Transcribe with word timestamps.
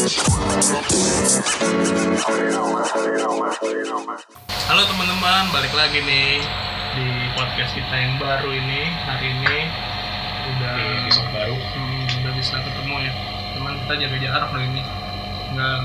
Halo 0.00 0.08
teman-teman, 4.88 5.44
balik 5.52 5.76
lagi 5.76 6.00
nih 6.00 6.40
di 6.96 7.28
podcast 7.36 7.76
kita 7.76 7.92
yang 8.00 8.16
baru 8.16 8.48
ini. 8.48 8.96
Hari 8.96 9.28
ini 9.28 9.68
udah 10.56 10.72
Di 10.72 11.04
episode 11.04 11.28
baru. 11.36 11.52
Hmm, 11.52 12.16
udah 12.16 12.32
bisa 12.32 12.56
ketemu 12.64 12.96
ya. 13.04 13.12
Cuman 13.52 13.76
kita 13.84 13.94
jaga 14.00 14.16
jarak 14.24 14.48
hari 14.48 14.64
ini. 14.72 14.80
Nggak 15.52 15.76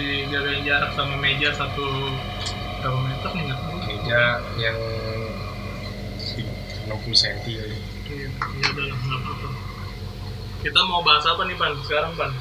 dijaga 0.00 0.52
jarak 0.64 0.90
sama 0.96 1.20
meja 1.20 1.52
satu 1.52 2.08
berapa 2.80 2.98
meter 3.04 3.30
nih 3.36 3.52
nggak 3.52 3.60
tahu. 3.68 3.76
meja 3.84 4.40
yang 4.56 4.80
60 6.88 7.04
cm 7.04 7.36
kali. 7.44 7.76
Iya, 8.08 8.32
ya 8.32 8.66
udah 8.72 8.84
nggak 8.96 9.20
apa-apa. 9.28 9.48
Kita 10.64 10.80
mau 10.88 11.04
bahas 11.04 11.28
apa 11.28 11.44
nih 11.44 11.56
Pan? 11.60 11.76
Sekarang 11.84 12.16
Pan? 12.16 12.32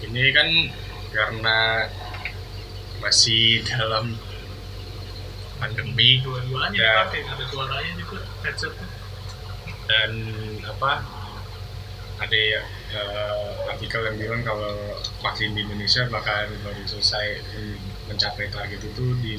Ini 0.00 0.32
kan 0.32 0.48
karena 1.10 1.86
masih 3.00 3.64
dalam 3.64 4.14
pandemi 5.56 6.20
Dua-duanya 6.20 6.76
Ya. 6.76 6.92
dipakai, 7.04 7.20
ada 7.26 7.44
suaranya 7.46 7.92
juga 7.96 8.18
headsetnya. 8.42 8.88
dan 9.84 10.12
apa 10.62 11.02
ada 12.16 12.36
ya, 12.36 12.62
eh, 12.94 13.52
artikel 13.66 14.06
yang 14.06 14.16
bilang 14.16 14.42
kalau 14.46 14.94
vaksin 15.18 15.50
di 15.50 15.66
Indonesia 15.66 16.06
bakal 16.06 16.46
baru 16.62 16.84
selesai 16.86 17.42
mencapai 18.06 18.46
target 18.48 18.78
itu 18.78 19.04
di 19.18 19.34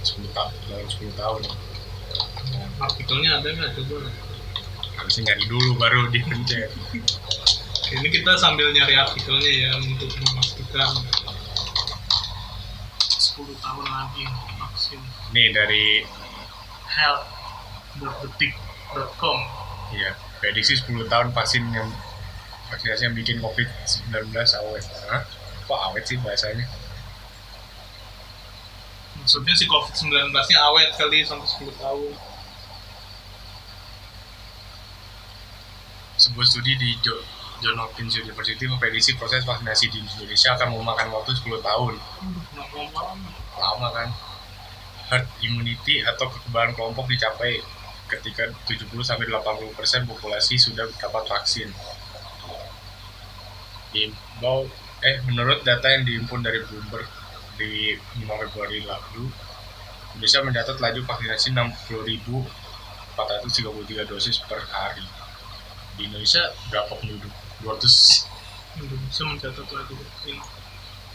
10 0.00 0.32
tahun 0.32 0.52
dalam 0.66 0.86
10 0.88 1.12
tahun 1.12 1.42
Artikelnya 2.80 3.30
ada 3.38 3.48
nggak 3.48 3.70
coba? 3.76 4.08
harusnya 4.92 5.22
nyari 5.28 5.44
dulu 5.44 5.70
baru 5.76 6.00
dipencet 6.08 6.70
Ini 7.92 8.08
kita 8.08 8.32
sambil 8.40 8.72
nyari 8.72 8.96
artikelnya 8.96 9.52
ya 9.52 9.76
untuk 9.76 10.08
memastikan. 10.16 10.88
10 13.32 13.56
tahun 13.60 13.86
lagi 13.88 14.24
vaksin. 14.60 15.00
Ini 15.32 15.52
dari 15.52 16.04
health.detik.com 16.88 19.38
ya 19.92 20.16
prediksi 20.40 20.76
10 20.80 21.04
tahun 21.08 21.32
vaksin 21.36 21.64
yang 21.72 21.92
vaksinasi 22.72 23.04
yang 23.08 23.14
bikin 23.16 23.40
COVID-19 23.44 24.32
awet. 24.32 24.84
Hah? 25.12 25.24
kok 25.62 25.78
awet 25.92 26.02
sih 26.04 26.18
bahasanya? 26.20 26.66
Maksudnya 29.20 29.54
si 29.54 29.64
COVID-19 29.70 30.34
nya 30.34 30.58
awet 30.66 30.90
kali 30.98 31.22
sampai 31.22 31.46
10 31.46 31.70
tahun. 31.78 32.12
Sebuah 36.18 36.46
studi 36.48 36.74
di 36.76 36.98
Jo- 37.00 37.24
John 37.62 37.78
Hopkins 37.78 38.18
University 38.18 38.66
memprediksi 38.66 39.14
proses 39.14 39.46
vaksinasi 39.46 39.94
di 39.94 40.02
Indonesia 40.02 40.58
akan 40.58 40.74
memakan 40.74 41.14
waktu 41.14 41.38
10 41.38 41.62
tahun 41.62 41.94
lama 43.54 43.88
kan 43.94 44.10
herd 45.14 45.30
immunity 45.46 46.02
atau 46.02 46.26
kekebalan 46.26 46.74
kelompok 46.74 47.06
dicapai 47.06 47.62
ketika 48.10 48.50
70 48.66 48.90
sampai 49.06 49.30
80 49.30 49.78
persen 49.78 50.02
populasi 50.04 50.58
sudah 50.58 50.90
dapat 50.98 51.22
vaksin. 51.30 51.70
Diimbau, 53.92 54.66
eh 55.04 55.20
menurut 55.28 55.60
data 55.62 55.86
yang 55.86 56.02
dihimpun 56.02 56.42
dari 56.42 56.58
Bloomberg 56.66 57.06
di 57.60 57.94
5 58.24 58.42
Februari 58.48 58.80
lalu, 58.82 59.30
Indonesia 60.16 60.40
mencatat 60.44 60.76
laju 60.80 61.00
vaksinasi 61.06 61.52
60.433 61.52 64.08
dosis 64.08 64.38
per 64.44 64.60
hari. 64.72 65.04
Di 65.96 66.04
Indonesia 66.08 66.52
berapa 66.72 66.96
penduduk? 66.96 67.41
200 67.62 68.82
Indonesia 68.82 69.22
mencatat 69.26 69.68
lagi 69.70 69.94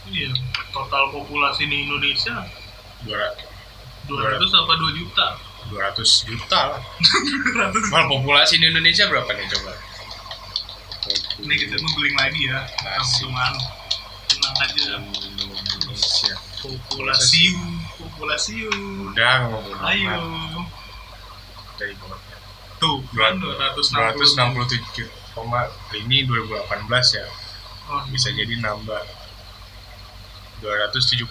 iya 0.08 0.32
total 0.72 1.12
populasi 1.12 1.68
di 1.68 1.84
Indonesia 1.84 2.42
200 3.04 3.58
200, 4.08 4.40
apa 4.40 4.72
2 4.80 4.96
juta? 4.96 5.26
200 5.68 6.28
juta 6.32 6.60
lah. 6.72 6.82
Mal 7.92 8.04
populasi 8.08 8.56
di 8.56 8.72
Indonesia 8.72 9.04
berapa 9.04 9.28
nih 9.36 9.46
coba? 9.52 9.76
Ini 11.44 11.54
kita 11.60 11.76
googling 11.76 12.16
lagi 12.16 12.48
ya 12.48 12.64
teman 13.20 13.52
tenang 14.32 14.56
aja. 14.64 14.96
Indonesia. 14.96 16.34
Populasi. 16.64 17.52
Populasi. 18.00 18.64
Udah 19.12 19.52
ngomong 19.52 19.80
ayo. 19.92 20.16
Dari 21.76 21.94
tuh 22.80 23.02
kan 23.12 23.36
267 23.36 25.17
atau 25.38 25.46
enggak 25.46 25.70
ini 25.94 26.26
2018 26.26 27.14
ya. 27.14 27.26
Oh. 27.88 28.04
bisa 28.12 28.28
jadi 28.34 28.52
nambah 28.60 29.00
271 30.60 31.30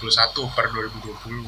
per 0.55 0.65
2020 0.73 1.45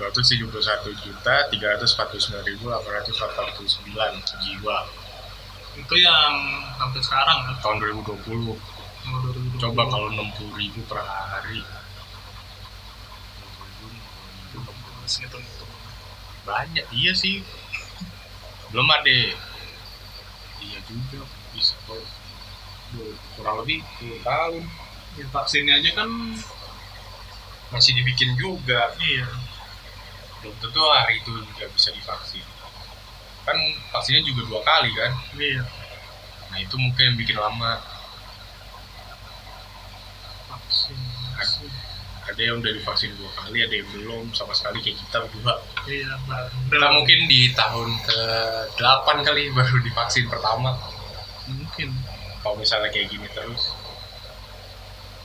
271 0.00 1.04
juta 1.04 1.34
349 1.52 2.48
ribu 2.48 2.72
849 2.72 4.40
jiwa. 4.40 4.78
Itu 5.76 5.94
yang 6.00 6.32
sampai 6.80 7.00
sekarang 7.04 7.38
kan? 7.44 7.54
tahun 7.60 7.76
2020, 8.00 8.56
oh, 8.56 8.56
2020. 9.60 9.60
coba 9.60 9.82
kalau 9.92 10.08
60 10.08 10.56
ribu 10.56 10.80
per 10.88 11.04
hari. 11.04 11.60
Banyak 16.48 16.86
iya 16.96 17.12
sih. 17.12 17.44
Belum 18.72 18.88
ada. 18.88 19.12
Iya 20.64 20.80
juga 20.88 21.39
bisa 21.54 21.74
kurang 23.36 23.56
lebih 23.62 23.82
10 24.02 24.20
tahun. 24.22 24.62
Ya, 25.18 25.26
vaksinnya 25.26 25.74
aja 25.82 25.90
kan 25.98 26.10
masih 27.70 27.92
dibikin 27.98 28.34
juga. 28.38 28.94
Iya. 28.98 29.26
Belum 30.42 30.54
tentu 30.58 30.80
hari 30.90 31.18
itu 31.22 31.30
juga 31.30 31.66
bisa 31.70 31.90
divaksin. 31.94 32.46
Kan 33.46 33.56
vaksinnya 33.94 34.22
juga 34.26 34.46
dua 34.46 34.60
kali 34.62 34.90
kan? 34.94 35.12
Iya. 35.34 35.62
Nah 36.50 36.58
itu 36.58 36.74
mungkin 36.78 37.14
yang 37.14 37.18
bikin 37.18 37.38
lama. 37.38 37.82
Vaksin 40.50 40.98
vaksin. 41.38 41.70
ada 42.30 42.46
yang 42.46 42.62
udah 42.62 42.70
divaksin 42.70 43.10
dua 43.18 43.30
kali 43.34 43.58
ada 43.66 43.74
yang 43.74 43.88
belum. 43.90 44.24
Sama 44.30 44.54
sekali 44.54 44.78
kayak 44.82 44.98
kita 45.02 45.18
berdua. 45.26 45.54
Iya 45.90 46.14
kita 46.70 46.88
mungkin 46.94 47.18
di 47.26 47.50
tahun 47.54 47.90
ke 48.06 48.18
8 48.78 49.26
kali 49.26 49.50
baru 49.50 49.76
divaksin 49.82 50.30
pertama 50.30 50.78
mungkin. 51.56 51.88
Kalau 52.40 52.56
misalnya 52.56 52.88
kayak 52.88 53.10
gini 53.12 53.28
terus. 53.34 53.74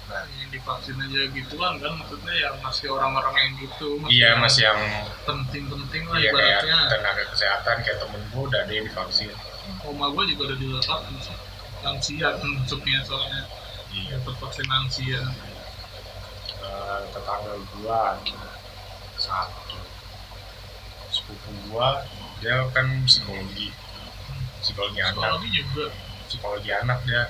Nah 0.06 0.22
yang 0.38 0.50
divaksin 0.54 0.98
aja 1.02 1.22
gituan 1.34 1.74
kan 1.82 1.92
maksudnya 1.98 2.34
yang 2.38 2.56
masih 2.62 2.88
orang-orang 2.94 3.34
yang 3.42 3.54
gitu 3.58 3.98
iya 4.06 4.38
yang 4.38 4.40
masih 4.46 4.62
yang 4.70 4.80
penting-penting 5.26 6.04
lah 6.06 6.18
Iya 6.22 6.30
kayak 6.30 6.62
ibaratnya. 6.62 6.78
tenaga 6.94 7.24
kesehatan 7.34 7.76
kayak 7.82 7.98
temen 8.06 8.22
gue 8.30 8.42
udah 8.46 8.60
ada 8.62 8.70
yang 8.72 8.86
divaksin. 8.86 9.34
oma 9.82 10.06
gue 10.14 10.24
juga 10.30 10.42
udah 10.54 10.58
divaksin 10.62 11.36
lansia 11.82 12.28
kan 12.38 12.50
masuknya 12.62 13.00
soalnya. 13.06 13.42
Iya. 13.94 14.18
dapat 14.22 14.36
vaksin 14.42 14.68
lansia. 14.70 15.22
Eh, 16.66 17.02
tetangga 17.14 17.54
gua 17.78 18.18
satu. 19.18 19.78
Sepupu 21.14 21.50
gua 21.70 22.02
dia 22.42 22.66
kan 22.74 22.86
psikologi. 23.06 23.70
Psikologi 24.62 25.00
anak. 25.02 25.14
Psikologi 25.18 25.50
juga 25.62 25.86
psikologi 26.28 26.72
anak 26.74 27.00
dia 27.06 27.30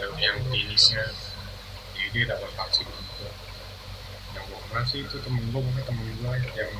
yang, 0.00 0.12
yang 0.18 0.36
klinisnya. 0.50 1.04
Jadi 1.94 2.08
dia 2.12 2.24
dapat 2.34 2.50
vaksin 2.58 2.86
juga. 2.86 3.30
Yang 4.34 4.44
gua 4.50 4.58
kenal 4.66 4.84
sih 4.86 5.00
itu 5.06 5.16
temen 5.22 5.44
gua 5.54 5.62
bukan 5.62 5.84
temen 5.86 6.06
gua 6.20 6.34
yang 6.58 6.72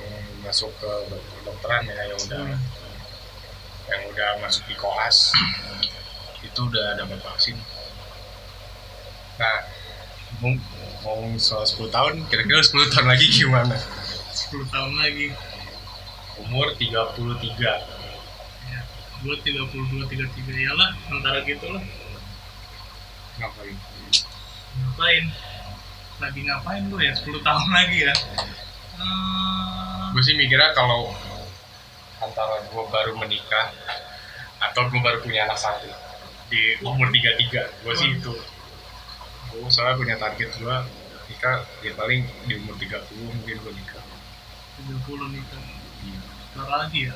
masuk 0.42 0.70
ke 0.78 0.90
kedokteran 1.10 1.86
ya 1.88 2.12
yang 2.12 2.20
udah 2.20 2.42
Hmm. 2.44 2.60
yang 3.90 4.02
udah 4.12 4.28
masuk 4.40 4.64
di 4.68 4.74
koas. 4.76 5.32
Itu 6.44 6.68
udah 6.68 6.98
dapat 6.98 7.20
vaksin. 7.22 7.56
Nah 9.38 9.56
ngomong 10.42 11.38
soal 11.38 11.62
10 11.62 11.94
tahun 11.94 12.26
kira-kira 12.26 12.58
10 12.60 12.90
tahun 12.90 13.06
lagi 13.06 13.26
gimana? 13.30 13.76
10 14.34 14.66
tahun 14.72 14.92
lagi. 14.98 15.30
Umur 16.42 16.74
33 16.74 17.70
ya 18.66 18.80
gue 19.24 19.36
32 19.40 20.04
33 20.04 20.68
ya 20.68 20.72
lah 20.76 20.92
antara 21.08 21.40
gitu 21.48 21.64
lah 21.72 21.80
ngapain? 23.40 23.76
Ngapain? 24.78 25.24
Lagi 26.22 26.40
ngapain 26.46 26.82
lu 26.92 26.96
ya? 27.02 27.12
10 27.16 27.40
tahun 27.40 27.68
lagi 27.72 27.98
ya? 28.06 28.14
Eh, 28.14 30.02
gue 30.14 30.22
sih 30.22 30.36
mikirnya 30.38 30.70
kalau 30.76 31.10
antara 32.22 32.62
gue 32.68 32.84
baru 32.92 33.16
menikah 33.18 33.74
atau 34.60 34.86
gue 34.92 35.00
baru 35.02 35.18
punya 35.24 35.48
anak 35.50 35.58
satu 35.58 35.88
di 36.52 36.78
umur 36.84 37.10
33 37.10 37.82
gue 37.82 37.94
sih 37.96 38.10
itu. 38.20 38.34
Gue 39.50 39.66
soalnya 39.72 39.98
punya 39.98 40.14
target 40.20 40.52
gue 40.54 40.76
nikah 41.32 41.64
ya 41.80 41.96
paling 41.96 42.28
di 42.44 42.60
umur 42.60 42.76
30 42.76 43.08
mungkin 43.18 43.56
gue 43.56 43.72
nikah. 43.72 44.04
30 44.84 45.32
nih 45.32 45.42
kan 45.48 45.62
Bentar 46.54 46.86
lagi 46.86 47.10
ya 47.10 47.14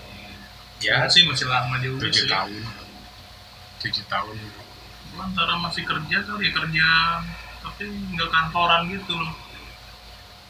ya 0.78 1.10
sih 1.10 1.26
masih 1.26 1.46
lama 1.50 1.76
juga 1.82 2.06
tujuh 2.06 2.24
sih. 2.26 2.30
tahun. 2.30 2.62
Tujuh 3.82 4.04
tahun 4.06 4.36
antara 5.18 5.58
masih 5.58 5.82
kerja 5.82 6.18
kali 6.22 6.46
ya 6.46 6.50
kerja 6.54 6.88
tapi 7.58 7.90
nggak 7.90 8.30
kantoran 8.30 8.86
gitu 8.86 9.18
loh. 9.18 9.34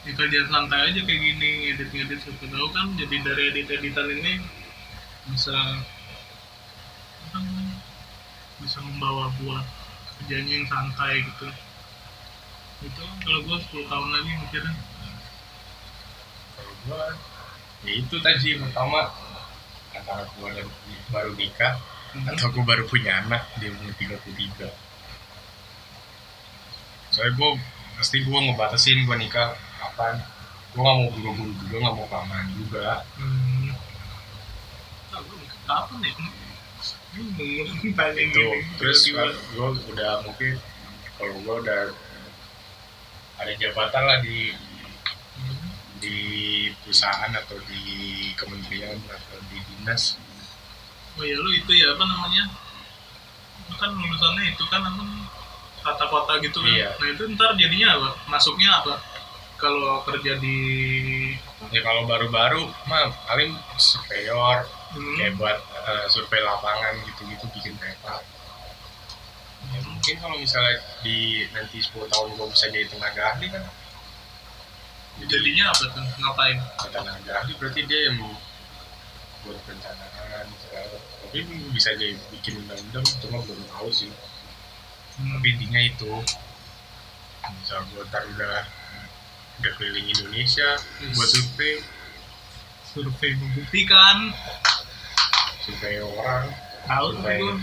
Ya 0.04 0.12
kerja 0.14 0.44
santai 0.48 0.92
aja 0.92 1.00
kayak 1.04 1.20
gini 1.20 1.50
edit 1.74 1.88
edit 1.92 2.20
siapa 2.20 2.44
tahu 2.44 2.68
kan 2.76 2.92
jadi 3.00 3.16
dari 3.24 3.42
edit 3.52 3.68
editan 3.72 4.08
ini 4.12 4.44
bisa 5.32 5.56
bisa 8.60 8.78
membawa 8.84 9.32
buat 9.40 9.64
kerjanya 10.20 10.52
yang 10.60 10.66
santai 10.68 11.24
gitu. 11.24 11.48
Itu 12.84 13.02
kalau 13.24 13.40
gue 13.42 13.58
10 13.72 13.90
tahun 13.90 14.08
lagi 14.14 14.30
mikirnya. 14.44 14.74
Kalau 16.56 16.74
gua 16.86 17.04
ya 17.86 17.92
itu 17.94 18.16
tadi 18.18 18.58
pertama 18.58 19.06
gua 20.06 20.48
dan 20.54 20.66
baru 21.10 21.32
nikah 21.34 21.74
hmm, 22.14 22.30
atau 22.34 22.46
gua 22.54 22.64
baru 22.74 22.84
punya 22.86 23.24
anak 23.24 23.42
dia 23.58 23.72
umur 23.72 23.92
33 23.96 24.68
soalnya 27.14 27.32
gua 27.38 27.50
pasti 27.98 28.16
gua 28.22 28.38
ngebatasin 28.44 29.02
gua 29.08 29.16
nikah 29.18 29.56
kapan. 29.78 30.22
Gua 30.76 30.84
nggak 30.84 30.96
mau 31.00 31.10
buru-buru 31.10 31.52
juga 31.64 31.76
nggak 31.80 31.94
mau 31.96 32.06
kelamaan 32.06 32.46
juga. 32.54 33.02
Hmm. 33.18 33.72
Ah, 35.10 35.20
gua 35.24 35.36
nikah 35.40 35.60
kapan 35.66 35.98
ya? 36.04 36.12
Itu 38.14 38.46
terus 38.78 39.00
gue 39.10 39.68
udah 39.90 40.22
mungkin 40.22 40.54
kalau 41.18 41.34
gue 41.42 41.54
udah 41.66 41.82
ada 43.42 43.52
jabatan 43.58 44.02
lah 44.06 44.18
di 44.22 44.54
Hmm. 45.38 45.70
di 46.02 46.18
perusahaan 46.82 47.30
atau 47.30 47.54
di 47.70 48.17
kementerian 48.38 48.96
atau 49.10 49.38
di 49.50 49.58
dinas 49.66 50.16
Oh 51.18 51.26
ya 51.26 51.34
lu 51.34 51.50
itu 51.50 51.74
ya 51.74 51.98
apa 51.98 52.04
namanya? 52.06 52.46
Lu 53.66 53.74
kan 53.74 53.90
lulusannya 53.90 54.54
itu 54.54 54.62
kan 54.70 54.86
apa 54.86 55.02
tata 55.82 56.06
kota 56.06 56.38
gitu 56.38 56.62
kan. 56.62 56.70
Iya. 56.70 56.94
Nah 56.94 57.08
itu 57.10 57.22
ntar 57.34 57.58
jadinya 57.58 57.98
apa? 57.98 58.08
Masuknya 58.30 58.70
apa? 58.70 59.02
Kalau 59.58 60.06
kerja 60.06 60.38
di 60.38 60.58
ya 61.74 61.80
kalau 61.82 62.06
baru-baru 62.06 62.70
mah 62.86 63.10
paling 63.26 63.50
surveyor 63.74 64.62
hmm, 64.94 65.16
kayak 65.18 65.34
buat 65.34 65.58
eh, 65.58 66.06
survei 66.06 66.38
lapangan 66.38 67.02
gitu-gitu 67.02 67.50
bikin 67.50 67.74
peta 67.82 68.22
ya, 69.74 69.80
mungkin 69.82 70.14
kalau 70.22 70.36
misalnya 70.38 70.78
di 71.02 71.44
nanti 71.50 71.82
10 71.82 72.06
tahun 72.08 72.28
gue 72.38 72.46
bisa 72.54 72.70
jadi 72.70 72.86
tenaga 72.86 73.34
ahli 73.34 73.50
kan 73.50 73.66
jadinya 75.24 75.64
apa 75.68 75.84
tuh? 75.88 76.04
Ngapain? 76.16 76.56
tenaga 76.88 77.32
ahli 77.36 77.52
berarti 77.56 77.80
dia 77.84 78.00
yang 78.08 78.16
buat 79.42 79.58
perencanaan 79.64 80.46
tapi 81.22 81.38
bisa 81.70 81.92
jadi 81.92 82.16
bikin 82.30 82.58
undang-undang 82.58 83.04
cuma 83.18 83.38
belum 83.40 83.62
tahu 83.68 83.88
sih 83.90 84.12
Hmm. 85.18 85.34
tapi 85.34 85.50
intinya 85.50 85.82
itu 85.82 86.12
misal 87.52 87.82
gue 87.90 88.06
ntar 88.06 88.22
udah 88.28 88.62
udah 89.58 89.72
keliling 89.74 90.06
Indonesia 90.08 90.78
Yes. 91.02 91.10
buat 91.12 91.26
survei 91.28 91.74
Survei 92.88 93.30
membuktikan. 93.34 94.30
survei 95.60 95.98
orang 95.98 96.54
Tahu 96.80 97.06
tuh 97.10 97.18
Survei. 97.18 97.36
gue. 97.36 97.54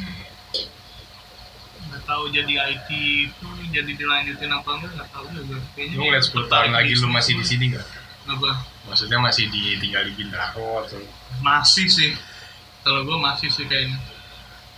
Nggak 1.85 2.01
tahu 2.03 2.23
jadi 2.29 2.53
IT 2.69 2.89
itu 3.25 3.47
jadi 3.75 3.91
dilanjutin 3.91 4.47
apa 4.49 4.69
enggak 4.79 4.91
nggak 4.95 5.09
tahu 5.11 5.25
juga. 5.35 5.57
Kayaknya 5.75 5.95
lu 5.99 6.03
ngeliat 6.07 6.25
10 6.25 6.51
tahun 6.51 6.69
lagi 6.71 6.91
lu 6.95 7.07
masih 7.11 7.33
di 7.35 7.45
sini 7.45 7.65
nggak 7.75 7.87
Apa? 8.25 8.51
maksudnya 8.89 9.17
masih 9.21 9.45
di 9.53 9.61
tinggal 9.77 10.01
di 10.01 10.13
Bintaro 10.15 10.81
atau 10.81 10.97
Masih 11.43 11.85
sih. 11.85 12.11
Kalau 12.81 13.01
gue 13.03 13.17
masih 13.17 13.49
sih 13.49 13.65
kayaknya. 13.65 13.97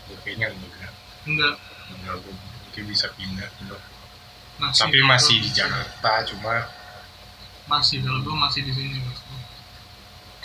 ya, 0.10 0.16
kayaknya 0.26 0.48
enggak 0.52 0.92
Enggak. 1.28 1.54
enggak 1.94 2.16
gue 2.24 2.34
mungkin 2.34 2.84
bisa 2.90 3.08
pindah 3.14 3.48
enggak. 3.62 3.82
Masih. 4.58 4.80
tapi 4.84 5.00
masih 5.06 5.36
di 5.38 5.50
Jakarta 5.54 6.12
cuma 6.34 6.56
Masih 7.68 8.00
kalau 8.02 8.20
gue 8.24 8.36
masih 8.36 8.62
di 8.66 8.74
sini. 8.74 8.98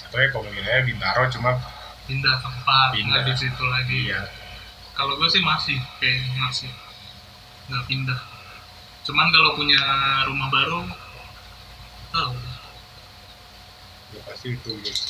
Atau 0.02 0.18
ya 0.20 0.28
kalau 0.28 0.44
wilayah 0.46 0.82
Bintaro 0.84 1.24
cuma 1.32 1.56
pindah 2.02 2.34
tempat 2.42 2.88
Pindah. 2.92 3.22
di 3.24 3.34
situ 3.38 3.64
lagi 3.64 4.10
iya 4.10 4.26
kalau 4.92 5.14
gue 5.16 5.28
sih 5.30 5.40
masih 5.40 5.78
kayak 6.02 6.18
masih 6.36 6.68
nggak 7.70 7.84
pindah 7.86 8.18
cuman 9.02 9.28
kalau 9.34 9.50
punya 9.58 9.80
rumah 10.30 10.48
baru 10.54 10.80
tahu 12.14 12.34
ya 14.12 14.20
pasti 14.28 14.54
itu 14.54 14.70
gitu. 14.78 15.02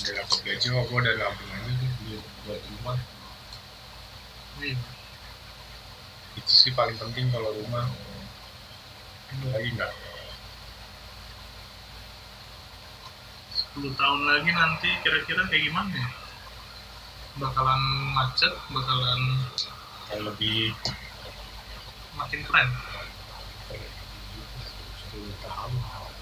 udah 0.00 0.12
dapat 0.20 0.38
gaji 0.44 0.66
kok 0.68 0.84
gue 0.90 0.98
udah 1.00 1.14
nabung 1.16 1.50
aja 1.54 1.70
tuh 1.76 1.90
buat 2.08 2.24
buat 2.44 2.60
rumah. 2.72 2.98
Iya. 4.60 4.76
Itu 6.40 6.52
sih 6.52 6.72
paling 6.72 6.96
penting 6.96 7.28
kalau 7.28 7.52
rumah. 7.52 7.86
Ada 9.30 9.46
lagi 9.54 9.68
enggak 9.76 9.92
10 13.78 13.94
tahun 13.94 14.20
lagi 14.26 14.50
nanti 14.50 14.90
kira-kira 15.06 15.46
kayak 15.46 15.62
gimana 15.70 15.94
ya? 15.94 16.08
Bakalan 17.38 17.82
macet 18.18 18.50
bakalan 18.74 19.20
yang 20.10 20.26
lebih 20.26 20.74
makin 22.20 22.40
keren. 22.44 22.68
10 25.10 25.44
tahun 25.44 25.72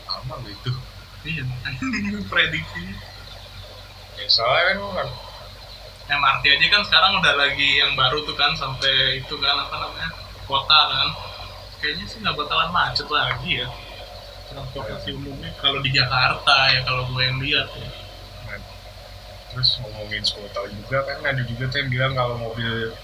lama 0.08 0.34
loh 0.40 0.50
itu 0.50 0.72
iya. 1.26 1.44
Prediksi. 2.32 2.82
Ya 4.18 4.26
soalnya 4.30 4.80
kan 4.80 5.08
MRT 6.08 6.44
aja 6.56 6.66
kan 6.72 6.82
sekarang 6.88 7.20
udah 7.20 7.34
lagi 7.36 7.68
yang 7.84 7.92
baru 7.92 8.24
tuh 8.24 8.32
kan 8.32 8.56
sampai 8.56 9.20
itu 9.20 9.34
kan 9.36 9.56
apa 9.58 9.76
namanya 9.76 10.10
kota 10.48 10.80
kan. 10.88 11.08
Kayaknya 11.78 12.04
sih 12.10 12.18
nggak 12.24 12.36
bakalan 12.38 12.70
macet 12.72 13.08
lagi 13.12 13.62
ya. 13.62 13.68
Transportasi 14.48 15.12
umumnya 15.12 15.52
kalau 15.60 15.84
di 15.84 15.92
Jakarta 15.92 16.56
ya 16.72 16.80
kalau 16.88 17.04
gue 17.12 17.22
yang 17.22 17.38
lihat 17.38 17.68
ya. 17.76 17.90
Nah, 18.48 18.58
terus 19.52 19.76
ngomongin 19.84 20.24
10 20.24 20.48
tahun 20.56 20.70
juga 20.72 20.98
kan 21.04 21.18
ada 21.20 21.42
juga 21.44 21.68
tuh 21.68 21.78
yang 21.84 21.90
bilang 21.92 22.12
kalau 22.16 22.34
mobil 22.40 22.96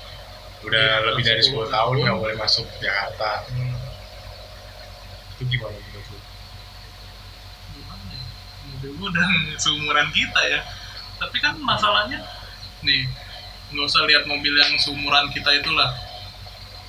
udah 0.65 0.85
Iya, 0.85 1.05
lebih 1.13 1.23
dari 1.25 1.43
10 1.45 1.69
10 1.69 1.75
tahun 1.75 1.95
nggak 2.01 2.19
boleh 2.19 2.37
masuk 2.41 2.67
Jakarta. 2.81 3.31
Hmm, 3.53 3.77
itu 5.37 5.43
gimana 5.53 5.77
menurut 5.77 6.07
lu? 6.09 6.19
gimana 7.75 8.05
ya? 8.09 8.25
mobil 8.65 8.91
udah 9.13 9.29
seumuran 9.63 10.09
kita 10.11 10.41
ya. 10.49 10.61
Tapi 11.21 11.37
kan 11.39 11.55
masalahnya 11.61 12.19
nih 12.83 13.05
nggak 13.73 13.87
usah 13.89 14.03
lihat 14.09 14.25
mobil 14.25 14.55
yang 14.57 14.73
seumuran 14.81 15.29
kita 15.31 15.53
itulah. 15.53 15.93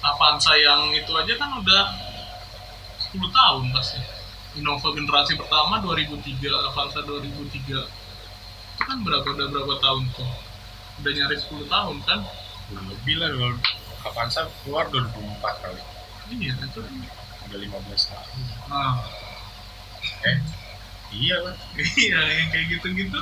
Avanza 0.06 0.54
yang 0.54 0.94
itu 0.94 1.09
aja 1.18 1.33
kan 1.33 1.49
udah 1.59 1.83
10 3.11 3.19
tahun 3.19 3.64
pasti. 3.73 3.99
Innova 4.56 4.88
generasi 4.95 5.35
pertama 5.35 5.83
2003 5.83 6.47
Avanza 6.71 7.04
2003 7.04 8.06
itu 8.76 8.83
kan 8.83 8.97
berapa 9.04 9.23
udah 9.23 9.47
berapa 9.52 9.73
tahun 9.83 10.04
tuh? 10.16 10.30
Udah 11.04 11.11
nyaris 11.11 11.44
10 11.47 11.68
tahun 11.68 11.97
kan 12.07 12.19
lebih 12.74 13.16
lah 13.22 13.30
kalau 13.30 13.57
Avanza 14.06 14.42
keluar 14.62 14.86
2004 14.90 15.64
kali. 15.66 15.81
Iya 16.34 16.54
itu 16.57 16.81
udah 17.45 17.60
15 17.62 18.10
tahun. 18.10 18.40
Nah 18.69 18.94
eh 20.26 20.38
iya 21.14 21.36
lah. 21.42 21.56
Iya 22.02 22.19
yang 22.42 22.48
kayak 22.50 22.66
gitu-gitu. 22.78 23.19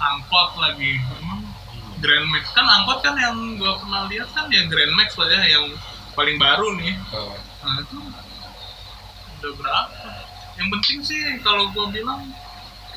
Angkot 0.00 0.50
lagi. 0.58 0.98
Emang 0.98 1.42
Grand 2.00 2.26
Max. 2.32 2.50
Kan 2.56 2.66
angkot 2.66 2.98
kan 3.04 3.14
yang 3.14 3.36
gua 3.60 3.78
pernah 3.78 4.08
lihat 4.08 4.30
kan 4.32 4.48
yang 4.50 4.66
Grand 4.66 4.94
Max 4.96 5.14
lah 5.20 5.28
ya 5.30 5.42
yang 5.46 5.64
paling 6.16 6.40
baru 6.40 6.74
nih. 6.80 6.94
Oh, 7.14 7.36
nah 7.62 7.74
itu 7.78 7.98
udah 9.40 9.52
berapa? 9.54 10.08
Yang 10.58 10.68
penting 10.78 10.98
sih 11.04 11.20
kalau 11.44 11.70
gua 11.70 11.92
bilang 11.92 12.32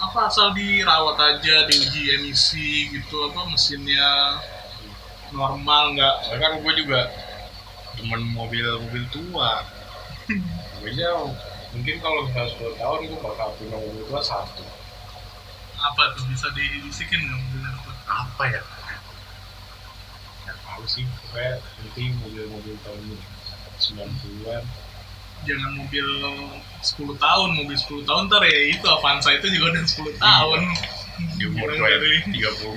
apa 0.03 0.27
asal 0.27 0.51
dirawat 0.51 1.15
aja 1.15 1.63
diuji 1.71 2.11
emisi 2.19 2.91
gitu 2.91 3.31
apa 3.31 3.47
mesinnya 3.47 4.37
normal 5.31 5.95
nggak? 5.95 6.15
Soalnya 6.27 6.43
kan 6.43 6.53
gue 6.59 6.73
juga 6.83 6.99
demen 7.95 8.21
mobil-mobil 8.35 9.03
tua. 9.09 9.63
Gue 10.83 10.91
mungkin 11.73 11.95
kalau 12.03 12.27
misalnya 12.27 12.53
10 12.53 12.81
tahun 12.83 12.99
gue 13.09 13.19
bakal 13.23 13.47
punya 13.57 13.77
mobil 13.79 14.03
tua 14.11 14.21
satu. 14.21 14.65
Apa 15.79 16.15
tuh 16.19 16.27
bisa 16.27 16.51
dibisikin 16.51 17.23
nggak 17.23 17.39
mobilnya? 17.39 17.71
Apa 17.79 17.91
apa 18.11 18.43
ya? 18.51 18.61
Nggak 20.43 20.57
tahu 20.67 20.83
sih 20.85 21.07
pokoknya 21.07 21.63
penting 21.79 22.11
mobil-mobil 22.19 22.75
tahun 22.83 23.01
90-an 23.79 24.63
jangan 25.43 25.71
mobil 25.75 26.07
10 26.79 27.15
tahun 27.15 27.49
mobil 27.53 27.75
10 27.75 28.03
tahun 28.03 28.21
ntar 28.27 28.43
ya 28.43 28.59
itu 28.71 28.85
Avanza 28.85 29.29
itu 29.31 29.47
juga 29.51 29.75
udah 29.75 29.83
10 29.83 30.15
tahun. 30.17 30.59
Di 31.37 31.43
umur 31.45 31.67
dari- 31.69 32.25
30 32.25 32.73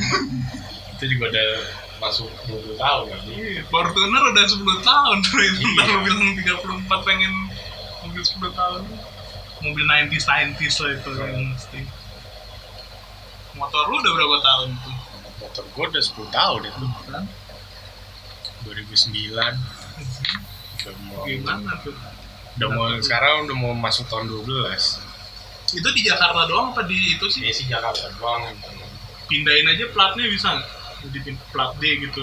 itu 0.96 1.04
juga 1.12 1.25
udah 1.30 1.49
masuk 1.96 2.28
20 2.46 2.76
tahun 2.76 3.04
kan? 3.08 3.20
Iya, 3.26 3.62
Fortuner 3.66 4.23
udah 4.30 4.44
10 4.44 4.78
tahun 4.82 5.16
itu 5.20 5.37
Iya. 5.40 5.73
ntar 5.75 5.87
bilang 6.02 6.23
34 6.37 7.00
pengen 7.02 7.32
mobil 8.04 8.23
10 8.23 8.52
tahun. 8.52 8.82
Mobil 9.56 9.85
90s 9.85 10.25
90s 10.25 10.76
lah 10.85 10.90
itu 10.92 11.11
yang 11.16 11.49
mesti. 11.49 11.80
Motor 13.56 13.85
lu 13.88 13.96
udah 13.99 14.12
berapa 14.12 14.38
tahun 14.38 14.68
tuh? 14.76 14.94
Motor 15.40 15.64
gue 15.64 15.85
udah 15.88 16.02
10 16.04 16.28
tahun 16.28 16.61
itu. 16.68 16.85
Kan 17.08 17.25
2009 18.64 19.56
udah 20.76 20.94
mau 21.08 21.25
gimana 21.25 21.73
tuh 21.80 21.94
udah 22.57 22.69
mau 22.73 22.89
sekarang 23.05 23.45
udah 23.49 23.57
mau 23.57 23.73
masuk 23.77 24.09
tahun 24.09 24.33
12 24.33 25.07
itu 25.75 25.89
di 25.99 26.03
Jakarta 26.07 26.47
doang 26.47 26.71
apa 26.71 26.87
di 26.87 27.19
itu 27.19 27.27
sih? 27.27 27.43
Ini 27.43 27.51
sih 27.51 27.67
Jakarta 27.67 28.07
doang 28.15 28.55
pindahin 29.27 29.67
aja 29.67 29.91
platnya 29.91 30.31
bisa 30.31 30.63
jadi 31.11 31.35
plat 31.51 31.75
D 31.83 32.07
gitu. 32.07 32.23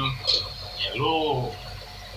Ya 0.79 0.95
lu 0.95 1.51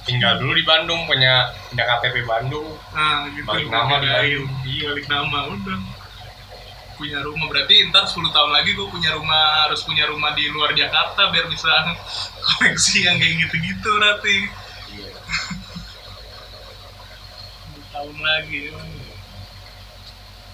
tinggal 0.07 0.39
dulu 0.39 0.55
di 0.55 0.63
Bandung 0.63 1.03
punya 1.11 1.51
punya 1.67 1.85
KTP 1.85 2.23
Bandung. 2.23 2.79
Nah 2.95 3.27
gitu. 3.35 3.47
Balik 3.47 3.67
nama 3.67 3.99
di. 3.99 4.07
Bandung. 4.07 4.47
iya 4.71 4.87
balik 4.95 5.07
nama 5.11 5.39
udah. 5.51 5.81
Punya 6.95 7.19
rumah. 7.27 7.47
Berarti 7.51 7.75
ntar 7.91 8.07
10 8.07 8.23
tahun 8.31 8.51
lagi 8.55 8.71
gue 8.79 8.87
punya 8.87 9.11
rumah 9.19 9.67
harus 9.67 9.83
punya 9.83 10.07
rumah 10.07 10.31
di 10.39 10.47
luar 10.47 10.73
Jakarta 10.79 11.35
biar 11.35 11.51
bisa 11.51 11.69
koleksi 12.47 13.03
yang 13.03 13.19
kayak 13.19 13.35
gitu-gitu 13.45 13.91
berarti 13.99 14.37
iya 14.95 15.11
10 17.77 17.86
tahun 17.97 18.17
lagi. 18.21 18.76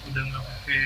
Udah 0.07 0.21
nggak 0.31 0.43
pakai 0.47 0.83